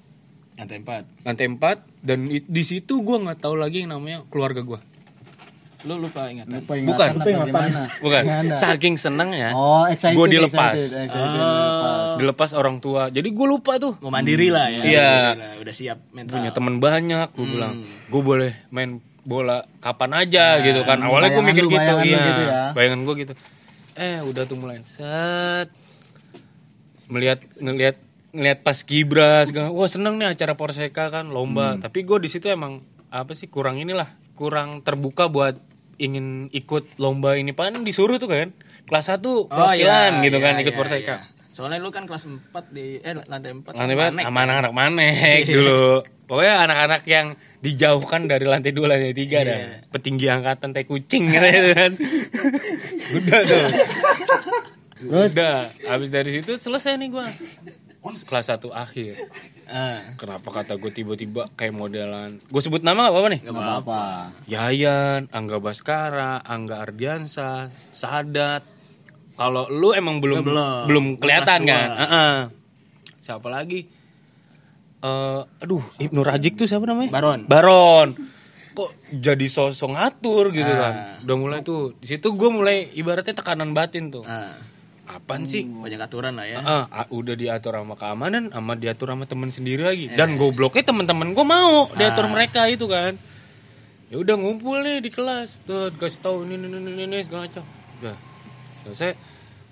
Lantai 0.60 0.78
empat. 0.78 1.04
lantai 1.24 1.46
empat 1.48 1.78
dan 1.98 2.20
di 2.28 2.64
situ 2.64 3.00
gue 3.00 3.18
nggak 3.18 3.40
tahu 3.40 3.56
lagi 3.56 3.82
yang 3.82 3.92
namanya 3.92 4.28
keluarga 4.28 4.60
gue 4.62 4.80
Lu 5.80 5.96
lupa 5.96 6.28
ingatan. 6.28 6.60
Lupa 6.60 6.76
Bukan. 6.76 6.84
ingatan 7.08 7.10
Lupa 7.16 7.24
apa 7.24 7.60
ingatan. 7.64 7.88
bukan 7.98 8.24
saking 8.54 8.96
senengnya 8.96 9.56
Oh, 9.56 9.88
excited. 9.88 10.12
Gua 10.12 10.28
dilepas. 10.28 10.76
excited, 10.76 11.08
excited, 11.08 11.32
dilepas. 11.32 12.08
dilepas 12.20 12.50
orang 12.52 12.76
tua 12.78 13.08
jadi 13.08 13.24
gue 13.26 13.48
lupa 13.48 13.80
tuh 13.80 13.96
Mau 13.98 14.12
mandiri 14.12 14.52
lah 14.52 14.68
ya. 14.70 14.80
Iya. 14.82 15.12
Lah, 15.34 15.56
Udah 15.58 15.72
siap 15.72 16.04
mental. 16.12 16.36
punya 16.36 16.52
temen 16.52 16.76
banyak 16.78 17.28
gue 17.30 17.40
Hmm. 17.40 17.54
bilang 17.56 17.74
gue 18.06 18.22
boleh 18.22 18.52
main 18.70 19.00
bola 19.22 19.64
kapan 19.80 20.12
aja 20.18 20.60
gitu 20.60 20.84
kan 20.84 21.00
awalnya 21.00 21.32
gue 21.32 21.44
mikir 21.46 21.64
lu, 21.64 21.70
gitu 21.70 21.80
bayangan 21.80 22.02
lu 22.02 22.10
iya 22.10 22.20
gitu 22.26 22.42
ya. 22.42 22.62
bayangan 22.74 23.00
gue 23.00 23.16
gitu 23.18 23.34
eh 23.96 24.18
udah 24.20 24.44
tuh 24.44 24.58
mulai 24.58 24.84
set 24.84 25.72
melihat 27.08 27.40
ngelihat 27.56 27.96
ngelihat 28.30 28.60
pas 28.62 28.78
kibra 28.86 29.42
segala 29.50 29.74
wah 29.74 29.90
seneng 29.90 30.22
nih 30.22 30.34
acara 30.34 30.54
porseka 30.54 31.10
kan 31.10 31.34
lomba. 31.34 31.76
Hmm. 31.78 31.82
tapi 31.82 32.06
gue 32.06 32.18
di 32.22 32.30
situ 32.30 32.46
emang 32.50 32.86
apa 33.10 33.34
sih 33.34 33.50
kurang 33.50 33.82
inilah 33.82 34.14
kurang 34.38 34.86
terbuka 34.86 35.28
buat 35.28 35.58
ingin 36.00 36.48
ikut 36.56 36.96
lomba 37.02 37.36
ini. 37.36 37.52
Pan 37.52 37.76
disuruh 37.84 38.22
tuh 38.22 38.32
kan 38.32 38.56
kelas 38.88 39.12
1 39.12 39.22
perwakilan 39.52 40.12
gitu 40.24 40.38
kan 40.40 40.54
ikut 40.64 40.74
porseka. 40.74 41.16
iya. 41.22 41.38
Soalnya 41.50 41.84
lu 41.84 41.92
kan 41.92 42.08
kelas 42.08 42.24
4 42.24 42.56
di 42.72 43.04
eh 43.04 43.14
lantai 43.28 43.52
4. 43.52 43.76
lantai 43.76 43.96
empat 43.98 44.24
sama 44.24 44.40
anak-anak 44.48 44.72
manek 44.72 45.44
dulu. 45.50 46.06
Pokoknya 46.30 46.56
anak-anak 46.70 47.02
yang 47.10 47.28
dijauhkan 47.60 48.30
dari 48.30 48.46
lantai 48.46 48.70
dua 48.70 48.96
lantai 48.96 49.18
tiga 49.18 49.42
dah 49.42 49.82
petinggi 49.90 50.30
angkatan 50.30 50.72
teh 50.78 50.86
kucing 50.86 51.28
gitu 51.34 51.74
kan. 51.74 51.92
Udah 53.18 53.40
tuh. 53.44 53.66
Udah 55.10 55.74
habis 55.90 56.14
dari 56.14 56.40
situ 56.40 56.56
selesai 56.56 56.96
nih 57.02 57.10
gua 57.10 57.28
kelas 58.02 58.46
satu 58.48 58.72
akhir 58.72 59.20
Ah. 59.66 60.16
kenapa 60.16 60.50
kata 60.50 60.76
gue 60.76 60.90
tiba-tiba 60.90 61.52
kayak 61.54 61.72
modelan 61.72 62.40
gue 62.42 62.58
sebut 62.58 62.80
nama 62.80 63.06
gak 63.06 63.12
apa-apa 63.12 63.30
nih 63.30 63.42
Gak 63.44 63.54
apa-apa. 63.54 64.02
Yayan, 64.46 65.22
Angga 65.30 65.58
Baskara, 65.58 66.42
Angga 66.42 66.82
Ardiansa, 66.82 67.68
Sadat. 67.92 68.64
Kalau 69.36 69.68
lu 69.68 69.92
emang 69.92 70.18
belum 70.18 70.42
Belum. 70.42 70.84
belum, 70.86 71.06
kelihatan 71.16 71.64
kan? 71.64 71.88
dua. 71.88 72.00
Heeh. 72.02 72.36
Siapa 73.20 73.48
lagi? 73.48 73.88
Eh, 75.00 75.42
aduh, 75.60 75.84
Ibnu 75.98 76.20
Rajik 76.22 76.56
tuh 76.56 76.66
siapa 76.66 76.84
namanya? 76.84 77.08
Baron. 77.10 77.40
Baron. 77.46 78.10
Kok 78.70 78.92
jadi 79.14 79.46
sosok 79.46 79.92
ngatur 79.92 80.52
gitu 80.52 80.68
Ah. 80.68 80.80
kan? 80.82 80.94
Udah 81.24 81.36
mulai 81.36 81.60
tuh. 81.62 81.96
Di 81.96 82.08
situ 82.10 82.32
gue 82.32 82.50
mulai 82.50 82.92
ibaratnya 82.92 83.32
tekanan 83.34 83.72
batin 83.72 84.10
tuh. 84.10 84.24
Ah. 84.24 84.60
Apaan 85.10 85.50
sih? 85.50 85.66
Banyak 85.66 86.06
aturan 86.06 86.38
lah 86.38 86.46
ya. 86.46 86.62
Ah, 86.62 86.86
ah, 86.94 87.08
udah 87.10 87.34
diatur 87.34 87.74
sama 87.74 87.98
keamanan, 87.98 88.54
sama 88.54 88.78
diatur 88.78 89.10
sama 89.10 89.26
temen 89.26 89.50
sendiri 89.50 89.82
lagi. 89.82 90.06
Dan 90.14 90.38
gobloknya 90.38 90.86
teman-teman 90.86 91.34
gue 91.34 91.46
mau 91.46 91.90
diatur 91.98 92.30
mereka 92.30 92.70
itu 92.70 92.86
kan. 92.86 93.18
Ya 94.14 94.22
udah 94.22 94.38
ngumpul 94.38 94.86
nih 94.86 95.02
di 95.02 95.10
kelas, 95.10 95.66
tuh 95.66 95.90
kasih 95.98 96.22
tahu 96.22 96.38
ini 96.46 96.62
ini 96.62 96.78
ini 96.78 97.04
ini 97.10 97.18
segala 97.26 97.50
macam. 97.50 97.66
Udah 98.02 98.16
selesai. 98.86 99.18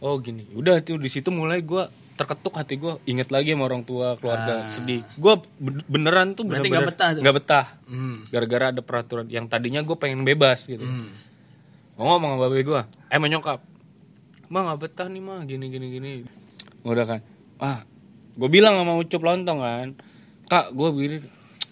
Oh 0.01 0.17
gini, 0.21 0.45
udah 0.53 0.81
tuh 0.81 0.97
di 0.97 1.09
situ 1.09 1.29
mulai 1.29 1.61
gue 1.61 1.85
terketuk 2.17 2.57
hati 2.57 2.81
gue, 2.81 2.97
inget 3.05 3.29
lagi 3.29 3.53
sama 3.53 3.69
orang 3.69 3.85
tua, 3.85 4.17
keluarga, 4.17 4.65
sedih. 4.65 5.05
Gue 5.21 5.37
beneran 5.85 6.33
tuh 6.33 6.49
Berarti 6.49 6.69
nggak 6.69 6.89
betah 6.89 7.09
tuh? 7.13 7.21
nggak 7.21 7.35
betah. 7.37 7.65
Hmm. 7.85 8.25
Gara-gara 8.33 8.65
ada 8.73 8.81
peraturan 8.81 9.29
yang 9.29 9.45
tadinya 9.45 9.85
gue 9.85 9.97
pengen 9.97 10.25
bebas 10.25 10.65
gitu. 10.65 10.81
Hmm. 10.81 11.13
Mau 11.97 12.13
ngomong 12.13 12.37
sama 12.37 12.49
babe 12.49 12.61
gue, 12.65 12.81
eh 13.09 13.17
sama 13.17 13.29
nyokap. 13.29 13.61
Mah 14.47 14.61
nggak 14.63 14.79
betah 14.79 15.07
nih 15.11 15.23
mah, 15.23 15.43
gini 15.43 15.67
gini 15.67 15.87
gini. 15.91 16.11
Udah 16.87 17.03
kan, 17.03 17.19
ah, 17.59 17.83
gue 18.39 18.47
bilang 18.47 18.79
sama 18.79 18.95
ucup 18.95 19.19
lontong 19.19 19.59
kan, 19.59 19.87
kak 20.47 20.71
gue 20.71 20.87
begini, 20.95 21.17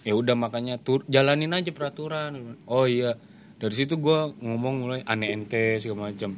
ya 0.04 0.12
udah 0.12 0.36
makanya 0.36 0.76
tur 0.76 1.00
jalanin 1.08 1.56
aja 1.56 1.72
peraturan. 1.72 2.60
Oh 2.68 2.84
iya, 2.84 3.16
dari 3.56 3.72
situ 3.72 3.96
gue 3.96 4.36
ngomong 4.44 4.74
mulai 4.84 5.00
aneh 5.08 5.32
ente 5.32 5.80
segala 5.80 6.12
macam. 6.12 6.36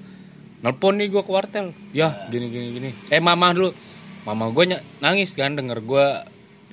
Nelpon 0.62 0.95
nih 0.99 1.11
gue 1.11 1.23
ke 1.26 1.30
wartel, 1.35 1.75
ya 1.90 2.14
gini 2.30 2.47
gini 2.54 2.66
gini. 2.71 2.90
Eh 3.11 3.18
mama 3.18 3.50
dulu, 3.50 3.75
mama 4.23 4.47
gue 4.54 4.78
nangis 5.02 5.35
kan 5.35 5.59
denger 5.59 5.83
gue 5.83 6.07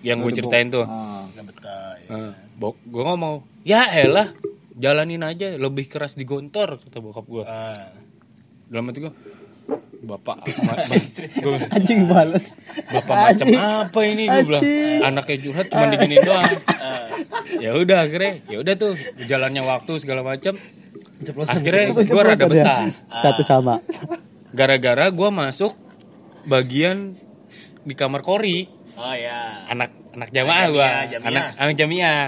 yang 0.06 0.22
gue 0.22 0.30
ceritain 0.30 0.70
tuh. 0.70 0.86
Ah. 0.86 1.26
Betah. 1.34 1.98
Ya. 2.06 2.10
Nah, 2.10 2.34
bok 2.58 2.78
gue 2.86 3.02
ngomong 3.02 3.42
ya 3.66 3.90
elah 3.90 4.30
jalanin 4.78 5.26
aja 5.26 5.58
lebih 5.58 5.90
keras 5.90 6.14
digontor 6.14 6.78
kata 6.82 7.02
bokap 7.02 7.26
gue 7.26 7.44
Ah. 7.46 7.90
dalam 8.70 8.90
hati 8.90 9.06
gue 9.06 9.14
bapak 10.06 10.38
Anjing 11.74 12.06
balas. 12.06 12.62
bapak 12.94 13.16
macam 13.34 13.48
apa 13.58 14.00
ini 14.06 14.30
gue 14.30 14.44
bilang. 14.46 14.64
Anaknya 15.02 15.36
curhat 15.42 15.66
cuma 15.74 15.86
digini 15.90 16.18
doang. 16.22 16.54
Ya 17.58 17.72
udah 17.74 18.06
akhirnya 18.06 18.38
ya 18.46 18.62
udah 18.62 18.74
tuh 18.78 18.94
jalannya 19.26 19.66
waktu 19.66 19.98
segala 19.98 20.22
macam. 20.22 20.62
Akhirnya 21.50 21.98
gue 21.98 22.22
rada 22.22 22.46
betah. 22.46 22.86
Satu 23.10 23.42
sama. 23.42 23.82
gara-gara 24.56 25.12
gue 25.12 25.30
masuk 25.34 25.76
bagian 26.48 27.18
di 27.84 27.94
kamar 27.98 28.22
kori. 28.22 28.70
Oh 28.96 29.12
ya. 29.12 29.68
anak 29.68 29.92
anak 30.16 30.32
jamaah 30.32 30.72
jamiah. 30.72 31.28
anak 31.28 31.44
anak 31.60 31.76
jamiah. 31.76 32.24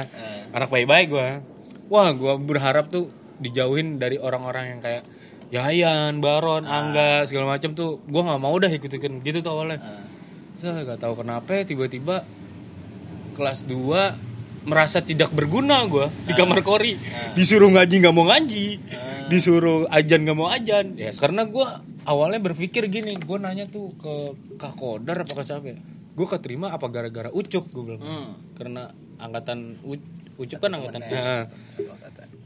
Anak 0.51 0.69
baik-baik 0.73 1.07
gua. 1.13 1.39
Wah 1.87 2.11
gua 2.11 2.35
berharap 2.35 2.91
tuh 2.91 3.07
dijauhin 3.39 4.01
dari 4.01 4.17
orang-orang 4.19 4.75
yang 4.75 4.79
kayak 4.81 5.03
Yayan, 5.47 6.19
Baron, 6.19 6.67
Angga 6.67 7.23
segala 7.23 7.55
macam 7.55 7.71
tuh 7.71 8.03
gua 8.07 8.27
nggak 8.27 8.41
mau 8.41 8.55
dah 8.59 8.71
ikut-ikutin. 8.71 9.23
Gitu 9.23 9.39
tuh 9.39 9.51
awalnya. 9.55 9.79
Saya 10.59 10.83
nggak 10.83 10.99
tahu 10.99 11.23
kenapa 11.23 11.63
tiba-tiba 11.63 12.27
kelas 13.37 13.63
2 13.69 14.67
merasa 14.67 14.99
tidak 14.99 15.31
berguna 15.31 15.87
gua 15.87 16.11
di 16.27 16.35
kamar 16.35 16.59
kori. 16.65 16.99
Disuruh 17.37 17.71
ngaji 17.71 17.95
nggak 18.03 18.15
mau 18.15 18.27
ngaji. 18.27 18.67
Disuruh 19.31 19.87
ajan 19.87 20.19
nggak 20.27 20.37
mau 20.37 20.51
ajan. 20.51 20.99
Ya 20.99 21.15
karena 21.15 21.47
gua 21.47 21.79
awalnya 22.03 22.43
berpikir 22.43 22.91
gini 22.91 23.15
gua 23.15 23.39
nanya 23.39 23.71
tuh 23.71 23.93
ke 23.95 24.35
kak 24.59 24.75
Kodar 24.75 25.23
apa 25.23 25.31
ke 25.31 25.43
siapa 25.47 25.67
ya? 25.71 25.79
Gue 26.17 26.25
keterima 26.25 26.73
apa 26.73 26.89
gara-gara 26.89 27.29
ucup 27.29 27.69
gue 27.69 27.93
bilang. 27.93 28.01
Hmm. 28.01 28.33
karena 28.57 28.89
angkatan 29.21 29.77
ucup 30.41 30.57
kan 30.57 30.73
angkatan 30.73 31.05
Nah, 31.05 31.45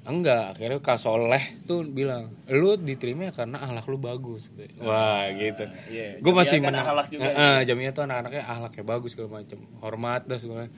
enggak 0.02 0.58
akhirnya 0.58 0.82
kak 0.82 0.98
Soleh 0.98 1.62
tuh 1.70 1.86
bilang 1.86 2.34
lu 2.50 2.74
diterima 2.74 3.30
ya 3.30 3.34
karena 3.34 3.62
ahlak 3.62 3.86
lu 3.86 4.02
bagus. 4.02 4.50
Wah 4.82 5.30
gitu. 5.38 5.70
Iya, 5.94 6.18
gue 6.18 6.34
masih 6.34 6.58
kan 6.58 6.74
menang. 6.74 6.86
akhlak 6.90 7.08
juga, 7.14 7.30
Heeh, 7.30 7.58
jamiah 7.70 7.94
tuh 7.94 8.04
anak-anaknya 8.10 8.44
ahlaknya 8.50 8.84
bagus 8.84 9.14
segala 9.14 9.46
macam 9.46 9.60
hormat 9.86 10.26
dah 10.26 10.40
segala 10.42 10.74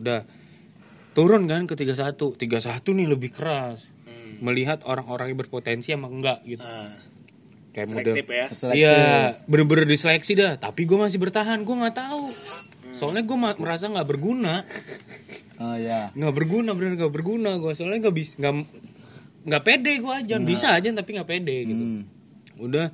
udah 0.00 0.24
turun 1.12 1.44
kan 1.44 1.68
ke 1.68 1.76
31 1.76 2.16
31 2.40 2.98
nih 2.98 3.06
lebih 3.12 3.30
keras. 3.36 3.92
Melihat 4.42 4.82
orang-orang 4.88 5.30
yang 5.30 5.38
berpotensi 5.38 5.92
emang 5.92 6.18
enggak 6.18 6.42
gitu. 6.42 6.64
Ah. 6.64 6.98
kayak 7.72 7.88
model 7.88 8.14
Selektif. 8.16 8.28
Ya. 8.28 8.46
Iya, 8.76 9.00
bener-bener 9.48 9.88
diseleksi 9.88 10.36
dah. 10.36 10.60
Tapi 10.60 10.84
gue 10.84 10.98
masih 11.00 11.16
bertahan, 11.16 11.64
gue 11.64 11.72
nggak 11.72 11.96
tahu. 11.96 12.28
Soalnya 12.92 13.24
gue 13.24 13.38
merasa 13.56 13.88
nggak 13.88 14.04
berguna, 14.04 14.68
Oh 15.62 15.76
ya. 15.76 16.10
nggak 16.10 16.34
berguna, 16.34 16.74
bener 16.74 16.98
nggak 16.98 17.12
berguna 17.12 17.54
gue. 17.54 17.70
Soalnya 17.72 18.02
nggak 18.02 18.16
bisa, 18.16 18.32
nggak 18.36 18.54
nggak 19.42 19.62
pede 19.62 19.92
gue 19.96 20.12
aja, 20.12 20.34
bisa 20.38 20.66
aja 20.72 20.88
tapi 20.90 21.10
nggak 21.12 21.28
pede 21.28 21.56
gitu. 21.64 21.78
Hmm. 21.80 22.02
Udah, 22.58 22.90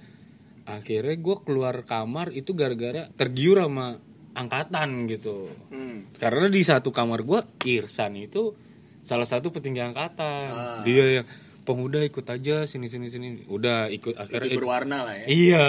akhirnya 0.64 1.16
gue 1.16 1.37
keluar 1.42 1.80
kamar 1.82 2.28
itu 2.30 2.52
gara-gara 2.52 3.08
tergiur 3.10 3.58
sama 3.58 3.96
angkatan 4.32 5.08
gitu. 5.08 5.48
Hmm. 5.68 6.06
Karena 6.14 6.46
di 6.46 6.60
satu 6.60 6.88
kamar 6.90 7.20
gue 7.22 7.40
Irsan 7.66 8.14
itu 8.14 8.52
salah 9.00 9.25
satu 9.25 9.48
petinggi 9.48 9.80
angkatan 9.80 10.48
Ah. 10.48 10.80
dia 10.84 11.20
yang 11.20 11.26
pemuda 11.64 12.00
ikut 12.00 12.25
aja 12.25 12.64
sini 12.64 12.87
sini 12.87 13.08
sini 13.08 13.28
udah 13.46 13.88
ikut 13.88 14.12
akhirnya 14.14 14.44
Lebih 14.44 14.52
ikut. 14.52 14.60
berwarna 14.62 14.98
lah 15.02 15.14
ya. 15.14 15.26
iya 15.26 15.66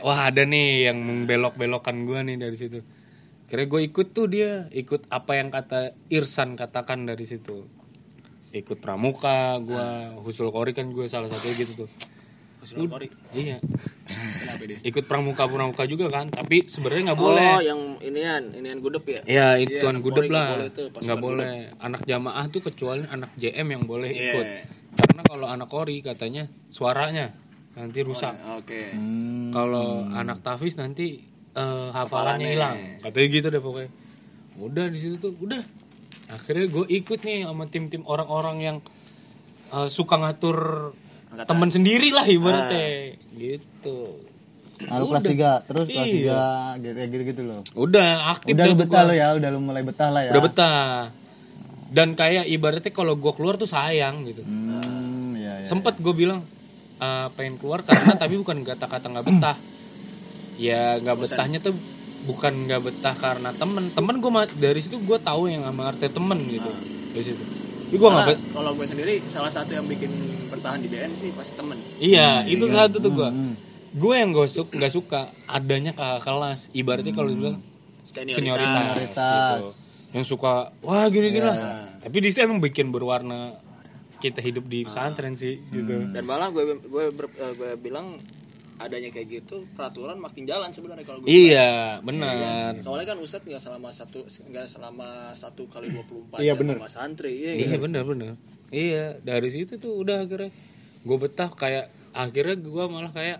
wah 0.00 0.28
ada 0.28 0.44
nih 0.44 0.88
yang 0.88 0.96
membelok 0.96 1.56
belokkan 1.56 2.04
gua 2.04 2.20
nih 2.20 2.36
dari 2.36 2.52
situ 2.52 2.80
akhirnya 3.52 3.68
gue 3.68 3.82
ikut 3.84 4.06
tuh 4.16 4.32
dia 4.32 4.64
ikut 4.72 5.12
apa 5.12 5.36
yang 5.36 5.52
kata 5.52 5.92
Irsan 6.08 6.56
katakan 6.56 7.04
dari 7.04 7.28
situ 7.28 7.68
ikut 8.48 8.80
pramuka 8.80 9.60
gua 9.60 10.16
husul 10.24 10.48
kori 10.48 10.72
kan 10.72 10.88
gue 10.88 11.04
salah 11.04 11.28
satunya 11.28 11.60
gitu 11.60 11.84
tuh 11.84 11.90
Usul 12.64 12.88
Kori. 12.88 13.12
iya 13.36 13.60
ikut 14.80 15.04
pramuka 15.04 15.44
pramuka 15.44 15.84
juga 15.84 16.08
kan 16.08 16.32
tapi 16.32 16.64
sebenarnya 16.64 17.12
nggak 17.12 17.20
Oh, 17.20 17.24
boleh 17.28 17.48
yang 17.60 17.80
inian, 18.00 18.54
inian 18.56 18.78
gudep 18.80 19.04
ya? 19.04 19.20
Ya 19.28 19.48
Iya, 19.58 19.68
ituan 19.68 19.98
anak 19.98 20.04
gudep 20.06 20.24
Polri 20.24 20.32
nggak 20.32 20.40
lah 20.40 20.48
boleh 20.48 20.68
nggak 21.02 21.18
boleh 21.20 21.52
anak 21.76 22.02
jamaah 22.06 22.44
tuh 22.48 22.62
kecuali 22.64 23.04
anak 23.04 23.36
JM 23.36 23.66
yang 23.68 23.84
boleh 23.84 24.08
Iya. 24.08 24.22
ikut 24.32 24.46
karena 24.96 25.20
kalau 25.28 25.46
anak 25.52 25.68
kori 25.68 26.00
katanya 26.00 26.48
suaranya 26.72 27.36
nanti 27.76 28.00
rusak 28.00 28.32
Oke. 28.56 28.96
Hmm. 28.96 29.52
kalau 29.52 30.08
anak 30.08 30.40
tafis 30.40 30.78
nanti 30.78 31.31
eh, 31.54 31.88
hafalannya 31.90 32.48
hilang 32.50 32.76
katanya 33.00 33.28
gitu 33.30 33.46
deh 33.48 33.58
pokoknya 33.58 33.90
udah 34.54 34.84
di 34.86 34.98
situ 34.98 35.16
tuh 35.18 35.32
udah 35.38 35.62
akhirnya 36.28 36.66
gue 36.66 36.84
ikut 36.90 37.20
nih 37.20 37.44
sama 37.44 37.64
tim-tim 37.66 38.02
orang-orang 38.04 38.56
yang 38.58 38.76
eh, 39.70 39.88
suka 39.88 40.16
ngatur 40.16 40.90
Angkatan. 41.28 41.48
temen 41.48 41.68
sendiri 41.70 42.08
lah 42.10 42.24
Ah. 42.24 42.30
ibaratnya 42.30 42.86
gitu 43.32 43.98
Nah, 44.82 44.98
lu 44.98 45.06
kelas 45.08 45.22
3, 45.22 45.62
terus 45.62 45.86
kelas 45.86 46.10
Iya. 46.10 46.42
3 46.74 46.82
gitu 46.82 46.98
gitu, 47.06 47.22
gitu 47.24 47.42
loh. 47.44 47.60
udah 47.72 48.08
aktif 48.32 48.50
Udah 48.50 48.58
dah 48.58 48.66
lu 48.66 48.76
betah 48.76 49.02
lo 49.04 49.12
ya, 49.14 49.26
udah 49.32 49.48
lu 49.48 49.60
mulai 49.62 49.82
betah 49.82 50.10
lah 50.10 50.22
ya. 50.22 50.30
udah 50.30 50.42
betah 50.42 50.86
dan 51.88 52.08
kayak 52.12 52.44
ibaratnya 52.46 52.90
kalau 52.90 53.14
gue 53.14 53.30
keluar 53.30 53.54
tuh 53.54 53.64
sayang 53.64 54.24
gitu 54.24 54.42
Hmm, 54.42 55.36
iya 55.36 55.62
iya. 55.62 55.64
sempet 55.64 55.96
gue 55.96 56.10
bilang 56.12 56.42
eh, 56.98 57.28
pengen 57.32 57.56
keluar 57.56 57.84
karena 57.84 58.18
tapi 58.18 58.34
bukan 58.34 58.64
kata-kata 58.64 59.06
nggak 59.08 59.26
betah 59.28 59.56
ya 60.62 60.96
nggak 60.96 61.16
betahnya 61.18 61.58
tuh 61.58 61.74
bukan 62.22 62.54
nggak 62.64 62.80
betah 62.80 63.14
karena 63.14 63.50
temen. 63.52 63.90
Temen 63.90 64.14
gue 64.16 64.30
dari 64.54 64.78
situ 64.78 64.96
gue 64.96 65.18
tahu 65.18 65.50
yang 65.50 65.62
sama 65.62 65.90
arti 65.90 66.06
temen 66.06 66.38
gitu 66.46 66.70
dari 67.10 67.24
situ. 67.24 67.42
Tapi 67.42 67.96
gue 67.98 68.08
nggak 68.08 68.26
kalau 68.50 68.70
gue 68.72 68.86
sendiri 68.86 69.18
salah 69.26 69.50
satu 69.50 69.74
yang 69.74 69.84
bikin 69.84 70.08
bertahan 70.48 70.78
di 70.78 70.88
DN 70.88 71.12
sih 71.12 71.28
pasti 71.30 71.54
temen. 71.54 71.76
iya 71.98 72.46
itu 72.46 72.64
satu 72.66 72.96
tuh 72.98 73.12
gue 73.12 73.28
Hmm. 73.28 73.54
gue 73.92 74.14
yang 74.14 74.30
gue 74.30 74.46
suka 74.46 74.70
nggak 74.72 74.92
suka 74.92 75.20
adanya 75.44 75.92
kakak 75.92 76.22
kelas. 76.22 76.70
Ibaratnya 76.72 77.12
kalau 77.12 77.28
dibilang 77.28 77.58
Senioritas. 78.00 78.34
senioritas, 78.34 78.86
Senioritas. 78.88 79.58
gitu. 79.58 79.68
yang 80.12 80.24
suka 80.24 80.52
wah 80.78 81.08
gini 81.08 81.28
gini 81.30 81.40
lah 81.40 81.56
tapi 81.96 82.20
di 82.20 82.28
situ 82.28 82.42
emang 82.42 82.60
bikin 82.60 82.88
berwarna 82.88 83.56
kita 84.18 84.38
hidup 84.38 84.64
di 84.64 84.84
pesantren 84.84 85.34
sih 85.34 85.56
gitu. 85.66 86.08
Dan 86.08 86.22
malah 86.22 86.48
gue 86.48 86.62
gue 86.78 87.04
ber- 87.10 87.32
eh, 87.34 87.52
gue 87.52 87.70
bilang 87.76 88.12
adanya 88.82 89.08
kayak 89.08 89.28
gitu 89.32 89.64
peraturan 89.70 90.16
makin 90.16 90.42
jalan 90.42 90.68
sebenarnya 90.68 91.02
kalau 91.02 91.18
gue. 91.18 91.28
iya 91.28 91.98
benar 91.98 92.76
Soalnya 92.78 93.06
kan 93.06 93.18
Ustadz 93.18 93.44
nggak 93.44 93.60
selama 93.60 93.88
satu 93.88 94.20
nggak 94.24 94.66
selama 94.66 95.08
satu 95.32 95.66
kali 95.66 95.88
24 95.88 96.38
Iya, 96.38 96.52
jam 96.52 96.56
bener. 96.58 96.74
sama 96.76 96.88
santri. 96.88 97.32
Iya, 97.34 97.52
Iya 97.56 97.76
benar 97.76 98.02
benar. 98.04 98.32
Iya 98.68 99.04
dari 99.18 99.48
situ 99.48 99.76
tuh 99.76 99.96
udah 99.96 100.22
akhirnya 100.22 100.50
gue 101.00 101.16
betah 101.18 101.48
kayak 101.48 101.86
akhirnya 102.12 102.56
gue 102.56 102.84
malah 102.86 103.10
kayak 103.10 103.38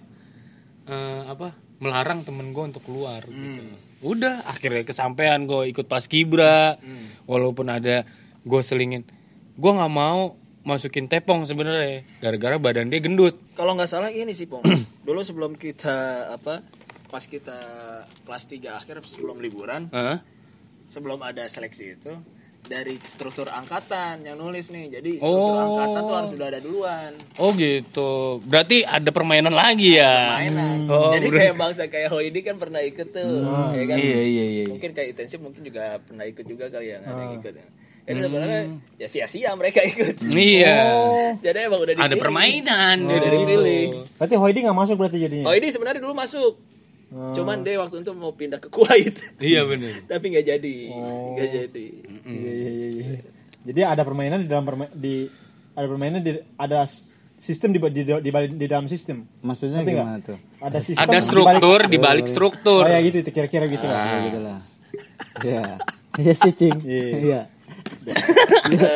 eh, 0.84 1.22
apa 1.26 1.52
melarang 1.78 2.22
temen 2.22 2.50
gue 2.50 2.64
untuk 2.64 2.82
keluar 2.82 3.22
gitu. 3.24 3.62
Udah 4.02 4.42
akhirnya 4.44 4.82
kesampaian 4.82 5.42
gue 5.42 5.66
ikut 5.68 5.86
pas 5.86 6.02
kibra 6.02 6.78
walaupun 7.24 7.66
ada 7.66 8.02
gue 8.42 8.60
selingin 8.60 9.06
gue 9.52 9.70
nggak 9.70 9.92
mau 9.92 10.34
masukin 10.62 11.06
tepong 11.06 11.42
sebenarnya 11.42 12.06
gara-gara 12.18 12.56
badan 12.56 12.86
dia 12.86 12.98
gendut. 12.98 13.34
Kalau 13.52 13.74
nggak 13.74 13.88
salah 13.88 14.08
ini 14.08 14.30
sih 14.30 14.46
Pong. 14.46 14.62
Dulu 15.06 15.20
sebelum 15.20 15.54
kita 15.54 15.96
apa 16.32 16.62
pas 17.06 17.24
kita 17.24 17.58
kelas 18.22 18.44
3 18.46 18.72
akhir 18.74 19.04
sebelum 19.04 19.36
liburan, 19.36 19.90
Hah? 19.90 20.22
sebelum 20.86 21.20
ada 21.20 21.44
seleksi 21.44 21.84
itu 21.92 22.14
dari 22.62 22.94
struktur 22.96 23.50
angkatan 23.50 24.22
yang 24.22 24.38
nulis 24.38 24.70
nih. 24.70 24.86
Jadi 24.88 25.18
struktur 25.18 25.50
Oh. 25.52 25.66
angkatan 25.66 26.00
tuh 26.00 26.14
harus 26.14 26.30
sudah 26.30 26.46
ada 26.46 26.60
duluan. 26.62 27.10
Oh 27.36 27.50
gitu. 27.52 28.38
Berarti 28.40 28.80
ada 28.80 29.10
permainan 29.10 29.50
lagi 29.50 29.98
ya. 29.98 30.38
Mainan. 30.38 30.86
Oh, 30.86 31.10
Jadi 31.10 31.26
ber- 31.26 31.38
kayak 31.42 31.54
bangsa 31.58 31.82
kayak 31.86 32.08
Hoidi 32.08 32.40
kan 32.40 32.56
pernah 32.56 32.78
ikut 32.80 33.10
tuh, 33.10 33.42
ya 33.74 33.84
kan? 33.84 33.96
Iya 33.98 34.20
iya 34.22 34.44
iya. 34.46 34.64
Mungkin 34.70 34.94
kayak 34.94 35.08
intensif 35.10 35.42
mungkin 35.42 35.66
juga 35.66 35.98
pernah 36.00 36.22
ikut 36.22 36.44
juga 36.44 36.70
kali 36.70 36.86
ya, 36.88 37.02
nggak 37.02 37.10
ada 37.10 37.20
yang 37.20 37.34
ikut 37.36 37.54
ya. 37.56 37.66
Jadi 38.02 38.18
sebenarnya 38.18 38.60
ya 38.98 39.06
sia-sia 39.06 39.50
mereka 39.54 39.78
ikut. 39.82 40.18
Iya. 40.26 40.78
Jadi 41.38 41.58
emang 41.62 41.80
udah 41.80 41.94
Ada 41.94 42.02
dipilih. 42.04 42.18
permainan 42.18 42.96
Udah 43.06 43.14
dari 43.14 43.30
situ. 43.30 43.42
dipilih. 43.46 43.84
Berarti 44.18 44.34
Hoidi 44.34 44.58
nggak 44.66 44.78
masuk 44.78 44.94
berarti 44.98 45.18
jadinya. 45.22 45.46
Hoidi 45.46 45.68
sebenarnya 45.70 46.00
dulu 46.02 46.14
masuk. 46.14 46.52
Cuman 47.12 47.60
dia 47.60 47.76
waktu 47.76 48.00
itu 48.00 48.12
mau 48.16 48.32
pindah 48.32 48.56
ke 48.56 48.72
Kuwait. 48.72 49.20
Iya 49.38 49.68
benar. 49.68 50.02
Tapi 50.10 50.24
nggak 50.32 50.46
jadi. 50.48 50.76
Oh. 50.90 51.36
Nggak 51.36 51.48
jadi. 51.52 51.86
Iya 52.24 52.52
iya 52.52 52.70
iya. 52.72 52.88
iya. 52.90 53.18
Jadi 53.62 53.80
ada 53.84 54.02
permainan 54.02 54.42
di 54.42 54.48
dalam 54.50 54.64
perma- 54.64 54.90
di 54.90 55.28
ada 55.72 55.86
permainan 55.86 56.24
di 56.24 56.32
ada 56.56 56.88
sistem 57.38 57.70
di 57.70 57.78
di, 57.78 58.02
di, 58.02 58.30
di 58.32 58.66
dalam 58.66 58.88
sistem. 58.88 59.28
Maksudnya 59.44 59.84
nggak? 59.84 59.94
gimana 59.94 60.18
tuh? 60.24 60.38
Ada 60.58 60.78
sistem 60.80 61.04
Ada 61.06 61.18
struktur 61.20 61.80
di 61.86 61.98
balik 62.00 62.26
struktur. 62.26 62.82
Oh 62.82 62.90
ya 62.90 62.98
gitu 62.98 63.22
itu 63.22 63.30
kira-kira 63.30 63.70
gitu 63.70 63.86
lah. 63.86 64.02
Ya 64.02 64.18
gitu 64.26 64.40
lah. 64.42 64.58
Iya. 65.44 65.64
Iya 66.12 66.32
sih, 66.36 66.52
Cing. 66.52 66.76
Iya. 66.84 67.51
Iya. 68.02 68.94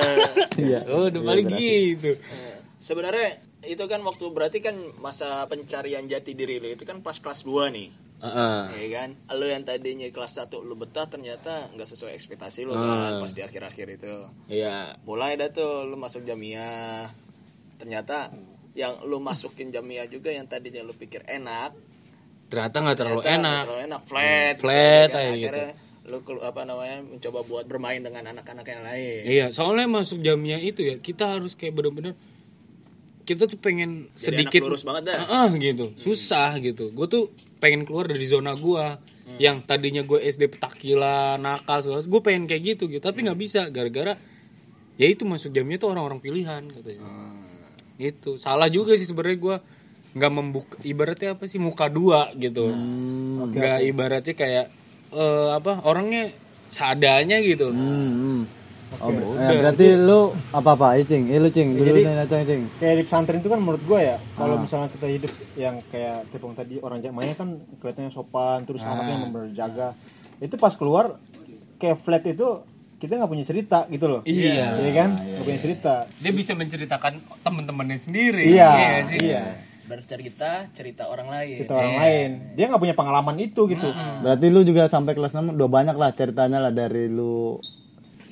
Iya. 0.57 0.79
Oh, 0.91 1.07
udah 1.07 1.23
paling 1.23 1.47
gitu. 1.53 2.17
Eh, 2.17 2.57
Sebenarnya 2.77 3.39
itu 3.67 3.83
kan 3.87 3.99
waktu 4.03 4.25
berarti 4.31 4.59
kan 4.63 4.77
masa 5.03 5.43
pencarian 5.51 6.07
jati 6.07 6.39
diri 6.39 6.63
lo 6.63 6.71
itu 6.71 6.87
kan 6.87 7.03
pas 7.03 7.19
kelas 7.19 7.43
2 7.43 7.75
nih. 7.75 7.89
Heeh. 8.17 8.61
Ya 8.73 8.87
kan? 9.03 9.09
Lo 9.35 9.45
yang 9.45 9.67
tadinya 9.67 10.07
kelas 10.09 10.39
1 10.39 10.63
lo 10.63 10.75
betah 10.75 11.07
ternyata 11.07 11.69
nggak 11.75 11.89
sesuai 11.89 12.15
ekspektasi 12.15 12.65
lo 12.65 12.75
kan 12.75 13.21
pas 13.21 13.33
di 13.33 13.43
akhir-akhir 13.43 13.87
itu. 13.97 14.15
Iya. 14.49 14.97
Mulai 15.03 15.37
dah 15.37 15.51
tuh 15.51 15.85
lo 15.85 15.97
masuk 15.99 16.23
jamiah. 16.23 17.11
Ternyata 17.77 18.31
yang 18.77 19.05
lo 19.05 19.19
masukin 19.21 19.73
jamiah 19.73 20.05
juga 20.07 20.29
yang 20.33 20.45
tadinya 20.47 20.85
lo 20.85 20.93
pikir 20.93 21.25
enak, 21.25 21.73
Ternyata 22.47 22.77
nggak 22.79 22.97
terlalu 22.97 23.21
ternyata 23.25 23.41
enak. 23.43 23.63
terlalu 23.67 23.83
enak, 23.91 24.01
flat. 24.07 24.55
Hmm, 24.55 24.63
flat 24.63 25.09
gitu, 25.09 25.17
aja 25.17 25.27
Akhirnya 25.33 25.67
lo 25.67 25.86
kelu- 26.07 26.41
apa 26.41 26.63
namanya 26.63 27.03
mencoba 27.03 27.43
buat 27.43 27.65
bermain 27.67 27.99
dengan 27.99 28.23
anak-anak 28.31 28.63
yang 28.65 28.83
lain. 28.83 29.21
Iya, 29.27 29.47
soalnya 29.51 29.87
masuk 29.87 30.23
jamnya 30.23 30.57
itu 30.57 30.81
ya 30.81 30.97
kita 30.97 31.37
harus 31.37 31.53
kayak 31.53 31.75
bener-bener 31.75 32.15
kita 33.27 33.51
tuh 33.51 33.59
pengen 33.59 34.07
Jadi 34.15 34.47
sedikit 34.47 34.61
anak 34.63 34.71
lurus 34.71 34.85
banget 34.87 35.03
dah. 35.11 35.19
Heeh, 35.19 35.49
gitu. 35.59 35.87
Susah 35.99 36.55
gitu. 36.63 36.95
Gue 36.95 37.11
tuh 37.11 37.25
pengen 37.59 37.83
keluar 37.83 38.07
dari 38.07 38.23
zona 38.23 38.55
gua 38.55 39.03
Hmm. 39.27 39.43
yang 39.43 39.59
tadinya 39.59 40.07
gue 40.07 40.23
SD 40.23 40.47
petakila, 40.47 41.35
nakal, 41.35 41.83
gue 41.83 42.21
pengen 42.23 42.47
kayak 42.47 42.79
gitu 42.79 42.87
gitu. 42.87 43.03
Tapi 43.03 43.27
Hmm. 43.27 43.35
nggak 43.35 43.41
bisa 43.43 43.67
gara-gara 43.75 44.15
ya 44.95 45.07
itu 45.11 45.27
masuk 45.27 45.51
jamnya 45.51 45.77
tuh 45.77 45.91
orang-orang 45.91 46.23
pilihan 46.23 46.63
katanya. 46.71 47.03
Hmm. 47.03 47.43
Itu 47.99 48.39
salah 48.39 48.71
juga 48.71 48.95
sih 48.95 49.05
sebenarnya 49.05 49.39
gua 49.43 49.57
nggak 50.15 50.33
membuka 50.33 50.77
ibaratnya 50.81 51.35
apa 51.35 51.45
sih 51.45 51.59
muka 51.59 51.91
dua 51.91 52.31
gitu. 52.39 52.71
Hmm. 52.71 53.53
nggak 53.53 53.79
ibaratnya 53.85 54.33
kayak 54.33 54.67
eh, 55.17 55.49
apa 55.53 55.81
orangnya 55.83 56.29
seadanya 56.69 57.41
gitu. 57.41 57.73
Hmm. 57.73 58.13
hmm. 58.13 58.43
Oh, 58.97 59.11
ber- 59.11 59.35
eh, 59.37 59.57
berarti 59.59 59.87
lu 59.99 60.21
apa-apa, 60.55 60.95
eh, 60.95 61.05
Cing? 61.05 61.29
Eh, 61.29 61.37
lu, 61.37 61.51
Cing. 61.51 61.75
Dulu 61.75 61.85
Jadi- 61.91 62.07
nih, 62.07 62.25
Cing, 62.25 62.45
Cing. 62.47 62.63
Kayak 62.79 62.95
di 62.95 63.03
pesantren 63.03 63.39
itu 63.41 63.51
kan 63.51 63.59
menurut 63.59 63.83
gue 63.83 64.01
ya, 64.01 64.15
Ah. 64.15 64.21
kalau 64.39 64.57
misalnya 64.57 64.89
kita 64.89 65.07
hidup 65.11 65.33
yang 65.55 65.83
kayak 65.91 66.31
tepung 66.31 66.55
tadi 66.55 66.79
orang 66.79 67.03
jamaahnya 67.03 67.35
kan 67.35 67.49
kelihatannya 67.77 68.13
sopan, 68.15 68.63
terus 68.63 68.87
Ah. 68.87 68.95
anaknya 68.95 69.27
berjaga. 69.29 69.89
Itu 70.39 70.55
pas 70.55 70.73
keluar 70.73 71.19
kayak 71.77 71.99
flat 71.99 72.25
itu 72.25 72.63
kita 72.97 73.21
nggak 73.21 73.29
punya 73.29 73.45
cerita 73.45 73.85
gitu 73.91 74.07
loh. 74.07 74.21
Iya. 74.25 74.81
Iya 74.81 74.93
kan? 74.95 75.11
Nggak 75.19 75.45
punya 75.45 75.61
cerita. 75.61 75.95
Dia 76.17 76.33
bisa 76.33 76.53
menceritakan 76.55 77.13
teman-temannya 77.43 77.99
sendiri. 77.99 78.49
Iya, 78.49 79.03
sih. 79.05 79.19
iya. 79.21 79.66
Bercerita 79.87 80.67
cerita 80.75 81.07
orang 81.07 81.31
lain. 81.31 81.57
Cerita 81.63 81.79
orang 81.79 81.97
lain. 81.99 82.31
Dia 82.59 82.65
nggak 82.67 82.83
punya 82.83 82.95
pengalaman 82.99 83.39
itu 83.39 83.71
gitu. 83.71 83.89
Berarti 83.95 84.47
lu 84.51 84.67
juga 84.67 84.91
sampai 84.91 85.15
kelas 85.15 85.35
6 85.35 85.55
udah 85.55 85.71
banyak 85.71 85.97
lah 85.97 86.11
ceritanya 86.11 86.59
lah 86.59 86.75
dari 86.75 87.07
lu 87.07 87.63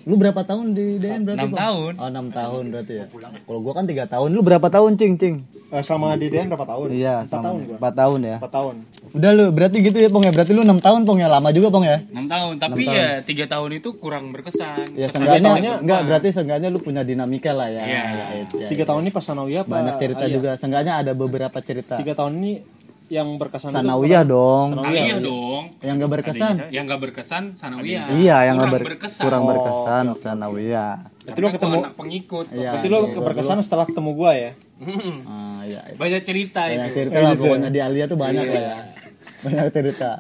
Lu 0.05 0.21
berapa 0.21 0.41
tahun 0.45 0.77
di 0.77 1.01
DN 1.01 1.25
berarti? 1.25 1.41
Enam 1.41 1.53
Bang? 1.53 1.63
tahun. 1.65 1.93
Oh, 1.97 2.09
6 2.13 2.29
tahun 2.37 2.65
berarti 2.69 2.95
ya. 3.01 3.05
Kalau 3.41 3.61
gua 3.65 3.73
kan 3.73 3.85
3 3.89 4.05
tahun. 4.05 4.29
Lu 4.37 4.41
berapa 4.45 4.69
tahun, 4.69 4.91
Cing, 5.01 5.17
Cing? 5.17 5.37
Eh, 5.73 5.83
selama 5.83 6.13
di 6.21 6.29
DN 6.29 6.53
berapa 6.53 6.69
tahun? 6.69 6.87
Iya, 6.93 7.25
Empat 7.25 7.33
sama. 7.33 7.45
tahun 7.49 7.59
gua. 7.65 7.77
4 7.81 7.95
tahun 7.97 8.19
ya. 8.21 8.37
Empat 8.37 8.53
tahun. 8.53 8.75
Udah 9.17 9.31
lu, 9.33 9.45
berarti 9.57 9.77
gitu 9.81 9.97
ya, 9.97 10.09
Pong 10.13 10.25
ya. 10.29 10.33
Berarti 10.37 10.53
lu 10.53 10.63
6 10.63 10.77
tahun, 10.85 11.01
Pong 11.09 11.19
ya. 11.25 11.29
Lama 11.33 11.49
juga, 11.57 11.69
Pong 11.73 11.85
ya. 11.89 11.99
6 12.05 12.29
tahun, 12.29 12.55
tapi 12.61 12.83
ya 12.85 13.09
3 13.25 13.47
tahun 13.49 13.71
itu 13.81 13.89
kurang 13.97 14.25
berkesan. 14.37 14.93
Ya 14.93 15.09
seenggaknya 15.09 15.81
enggak 15.81 16.01
berarti 16.05 16.29
seenggaknya 16.37 16.69
lu 16.69 16.85
punya 16.85 17.01
dinamika 17.01 17.57
lah 17.57 17.73
ya. 17.73 17.85
Iya. 17.89 18.03
Ya, 18.05 18.27
itu, 18.45 18.55
ya. 18.61 18.69
Tiga 18.69 18.85
tahun 18.85 19.09
ini 19.09 19.11
pas 19.11 19.25
sanawiyah 19.25 19.63
apa? 19.65 19.73
Banyak 19.73 19.95
cerita 19.97 20.25
ah, 20.25 20.29
iya. 20.29 20.35
juga. 20.37 20.51
Seenggaknya 20.61 20.93
ada 21.01 21.13
beberapa 21.17 21.59
cerita. 21.65 21.97
Tiga 21.97 22.13
tahun 22.13 22.33
ini 22.45 22.53
yang 23.15 23.29
berkesan 23.39 23.71
Sanawiyah 23.71 24.23
dong. 24.27 24.67
Sanawiyah 24.75 25.05
iya 25.07 25.17
dong. 25.23 25.63
Yang 25.79 25.95
gak 26.03 26.11
berkesan. 26.11 26.55
Yang 26.75 26.85
gak 26.91 27.01
berkesan 27.07 27.43
sanawiyah. 27.55 28.05
Iya, 28.11 28.37
yang 28.51 28.57
ber- 28.67 28.83
berkesan. 28.83 29.23
kurang 29.23 29.43
Oh, 29.47 29.49
berkesan 29.55 30.05
sanawiyah. 30.19 30.95
Berarti 31.25 31.41
lo 31.41 31.49
ketemu 31.55 31.77
anak 31.81 31.95
pengikut. 31.95 32.47
Iya, 32.51 32.71
Berarti 32.75 32.89
lo 32.91 32.99
iya, 32.99 33.13
keberkesan 33.15 33.57
setelah 33.63 33.85
ketemu 33.87 34.11
gua 34.13 34.33
ya. 34.35 34.51
Ah, 35.25 35.63
iya. 35.63 35.81
Banyak 35.95 36.21
cerita 36.27 36.67
Banyak 36.67 36.91
itu. 36.91 36.97
cerita 36.99 37.19
lah 37.23 37.33
pokoknya 37.39 37.71
di 37.71 37.81
Alia 37.81 38.05
tuh 38.11 38.19
banyak 38.19 38.45
lah 38.45 38.61
ya. 38.61 38.77
Banyak 39.47 39.67
cerita. 39.71 40.11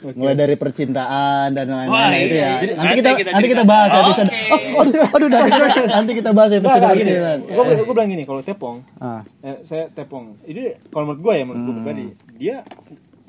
Mulai 0.00 0.34
dari 0.34 0.54
percintaan 0.54 1.52
dan 1.52 1.66
lain-lain 1.68 2.20
itu 2.24 2.34
iya. 2.34 2.40
ya. 2.40 2.52
Jadi 2.60 2.72
Nanti 2.72 2.80
nanti 2.80 2.96
kita 2.96 3.10
kita 3.20 3.30
nanti 3.36 3.48
kita 3.48 3.64
bahas 3.64 3.90
episode. 3.92 4.28
Oke. 4.30 4.68
Oh, 4.72 4.80
aduh, 4.80 5.02
aduh, 5.12 5.28
nanti, 5.28 5.50
nanti 5.86 6.12
kita 6.16 6.30
bahas 6.32 6.50
episode 6.50 6.80
enggak 6.80 6.96
gini. 6.96 7.10
percintaan. 7.12 7.38
Gua 7.46 7.62
gua 7.84 7.94
bilang 7.94 8.08
gini 8.08 8.22
kalau 8.24 8.40
tepong, 8.40 8.76
Ah, 8.96 9.20
eh, 9.40 9.56
saya 9.62 9.84
tepong. 9.88 10.40
Ini 10.42 10.62
kalau 10.88 11.04
menurut 11.06 11.20
gua 11.20 11.32
ya 11.36 11.44
menurut 11.44 11.60
Hmm. 11.60 11.68
gua 11.68 11.76
pribadi, 11.84 12.06
dia 12.34 12.56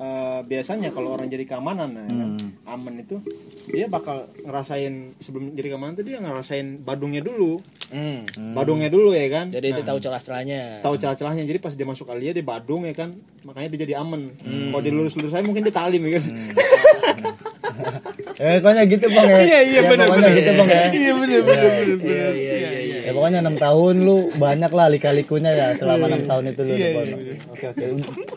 eh, 0.02 0.40
biasanya 0.42 0.90
kalau 0.90 1.12
orang 1.12 1.26
jadi 1.26 1.46
keamanan 1.46 1.94
ya 1.94 2.04
kan, 2.04 2.30
Hmm. 2.32 2.50
aman 2.64 2.94
itu 2.98 3.22
dia 3.66 3.86
bakal 3.86 4.26
ngerasain 4.36 4.94
sebelum 5.16 5.52
jadi 5.52 5.68
keamanan 5.70 5.94
tuh 5.94 6.02
dia 6.02 6.18
ngerasain 6.18 6.80
badungnya 6.80 7.20
dulu. 7.20 7.62
Hmm. 7.88 8.26
Badungnya 8.52 8.88
dulu 8.88 9.12
ya 9.12 9.30
kan. 9.30 9.46
Jadi 9.48 9.68
Nah, 9.68 9.76
dia 9.76 9.84
tahu 9.84 9.98
celah-celahnya. 9.98 10.60
tahu 10.80 10.94
celah-celahnya 10.96 11.44
jadi 11.44 11.58
pas 11.58 11.72
dia 11.72 11.84
masuk 11.84 12.08
alia 12.08 12.30
dia 12.30 12.42
badung 12.42 12.82
ya 12.82 12.92
kan 12.92 13.14
makanya 13.42 13.68
dia 13.70 13.80
jadi 13.80 13.94
aman 13.96 14.34
Hmm. 14.36 14.70
kalau 14.70 14.82
dia 14.82 14.92
lurus-lurus 14.92 15.30
saya 15.30 15.42
mungkin 15.42 15.62
dia 15.62 15.72
talim 15.72 16.02
ya 16.02 16.18
kan 16.18 16.24
Eh, 18.34 18.58
pokoknya 18.58 18.82
gitu 18.86 19.06
bang 19.06 19.28
ya. 19.28 19.38
Iya 19.40 19.58
iya 19.62 19.80
benar 19.84 20.06
Pokoknya 20.08 20.30
gitu 20.34 20.50
bang 20.52 20.68
ya. 20.68 20.82
Iya 20.90 21.12
benar 21.14 21.40
benar 21.42 21.70
Iya 21.94 22.26
iya 22.32 22.54
iya. 22.58 22.70
iya. 22.80 22.98
Ya 23.02 23.10
pokoknya 23.12 23.38
enam 23.40 23.54
tahun 23.56 23.94
lu 24.00 24.16
banyak 24.34 24.66
lah 24.68 24.86
lika-likunya 24.88 25.50
ya 25.52 25.66
selama 25.76 26.04
enam 26.06 26.22
tahun 26.24 26.44
itu 26.50 26.62
lu. 26.64 26.74
Oke 26.74 27.64
oke 27.68 27.84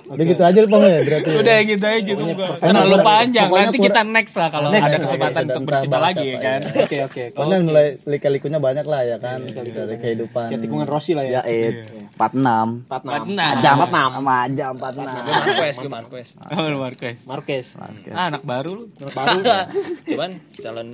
Udah 0.08 0.26
gitu 0.28 0.44
aja 0.44 0.58
lu 0.60 0.68
bang 0.68 0.82
ya 0.84 1.00
berarti. 1.02 1.30
ya? 1.32 1.38
Udah 1.56 1.64
gitu 1.66 1.86
aja 1.86 2.02
cukup 2.06 2.28
gua. 2.36 2.48
Terlalu 2.58 2.98
panjang. 3.00 3.48
Nanti 3.48 3.56
kurang- 3.72 3.86
kita 3.88 4.02
next 4.06 4.36
lah 4.36 4.50
kalau 4.50 4.68
Next, 4.70 4.86
ada 4.86 4.98
kesempatan 5.00 5.42
untuk 5.48 5.64
bahas 5.66 5.88
lagi 5.88 6.28
kan. 6.36 6.60
ya. 6.60 6.84
oke 6.84 6.98
oke 7.06 7.24
Pokoknya 7.32 7.58
mulai 7.62 7.88
lika-likunya 8.04 8.60
banyak 8.60 8.84
lah 8.84 9.02
ya 9.02 9.18
kan 9.18 9.40
dari 9.42 9.72
kehidupan. 9.96 10.48
kayak 10.48 10.60
tikungan 10.60 10.84
Rossi 10.86 11.12
lah 11.12 11.24
Ya, 11.24 11.40
ya 11.40 11.72
it. 11.72 11.88
46. 12.14 12.86
46 12.86 13.32
Nah, 13.32 13.52
Jam 13.58 13.76
46 13.78 14.12
sama 14.14 14.38
jam 14.50 14.74
46. 14.74 15.16
Gue 15.16 15.32
Marquez, 15.32 15.76
gue 15.78 15.90
Marquez. 15.90 16.28
Oh, 16.46 16.68
Marquez. 16.76 17.18
Marquez 17.26 17.66
Ah, 18.12 18.26
anak 18.28 18.44
baru 18.44 18.72
lu. 18.76 18.84
baru 19.10 19.40
Cuman 20.10 20.32
calon 20.56 20.90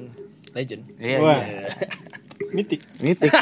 legend. 0.52 0.84
Iya. 0.97 1.17
wah 1.19 1.39
iya. 1.39 1.69
mitik 2.52 2.82
Mitik. 3.00 3.32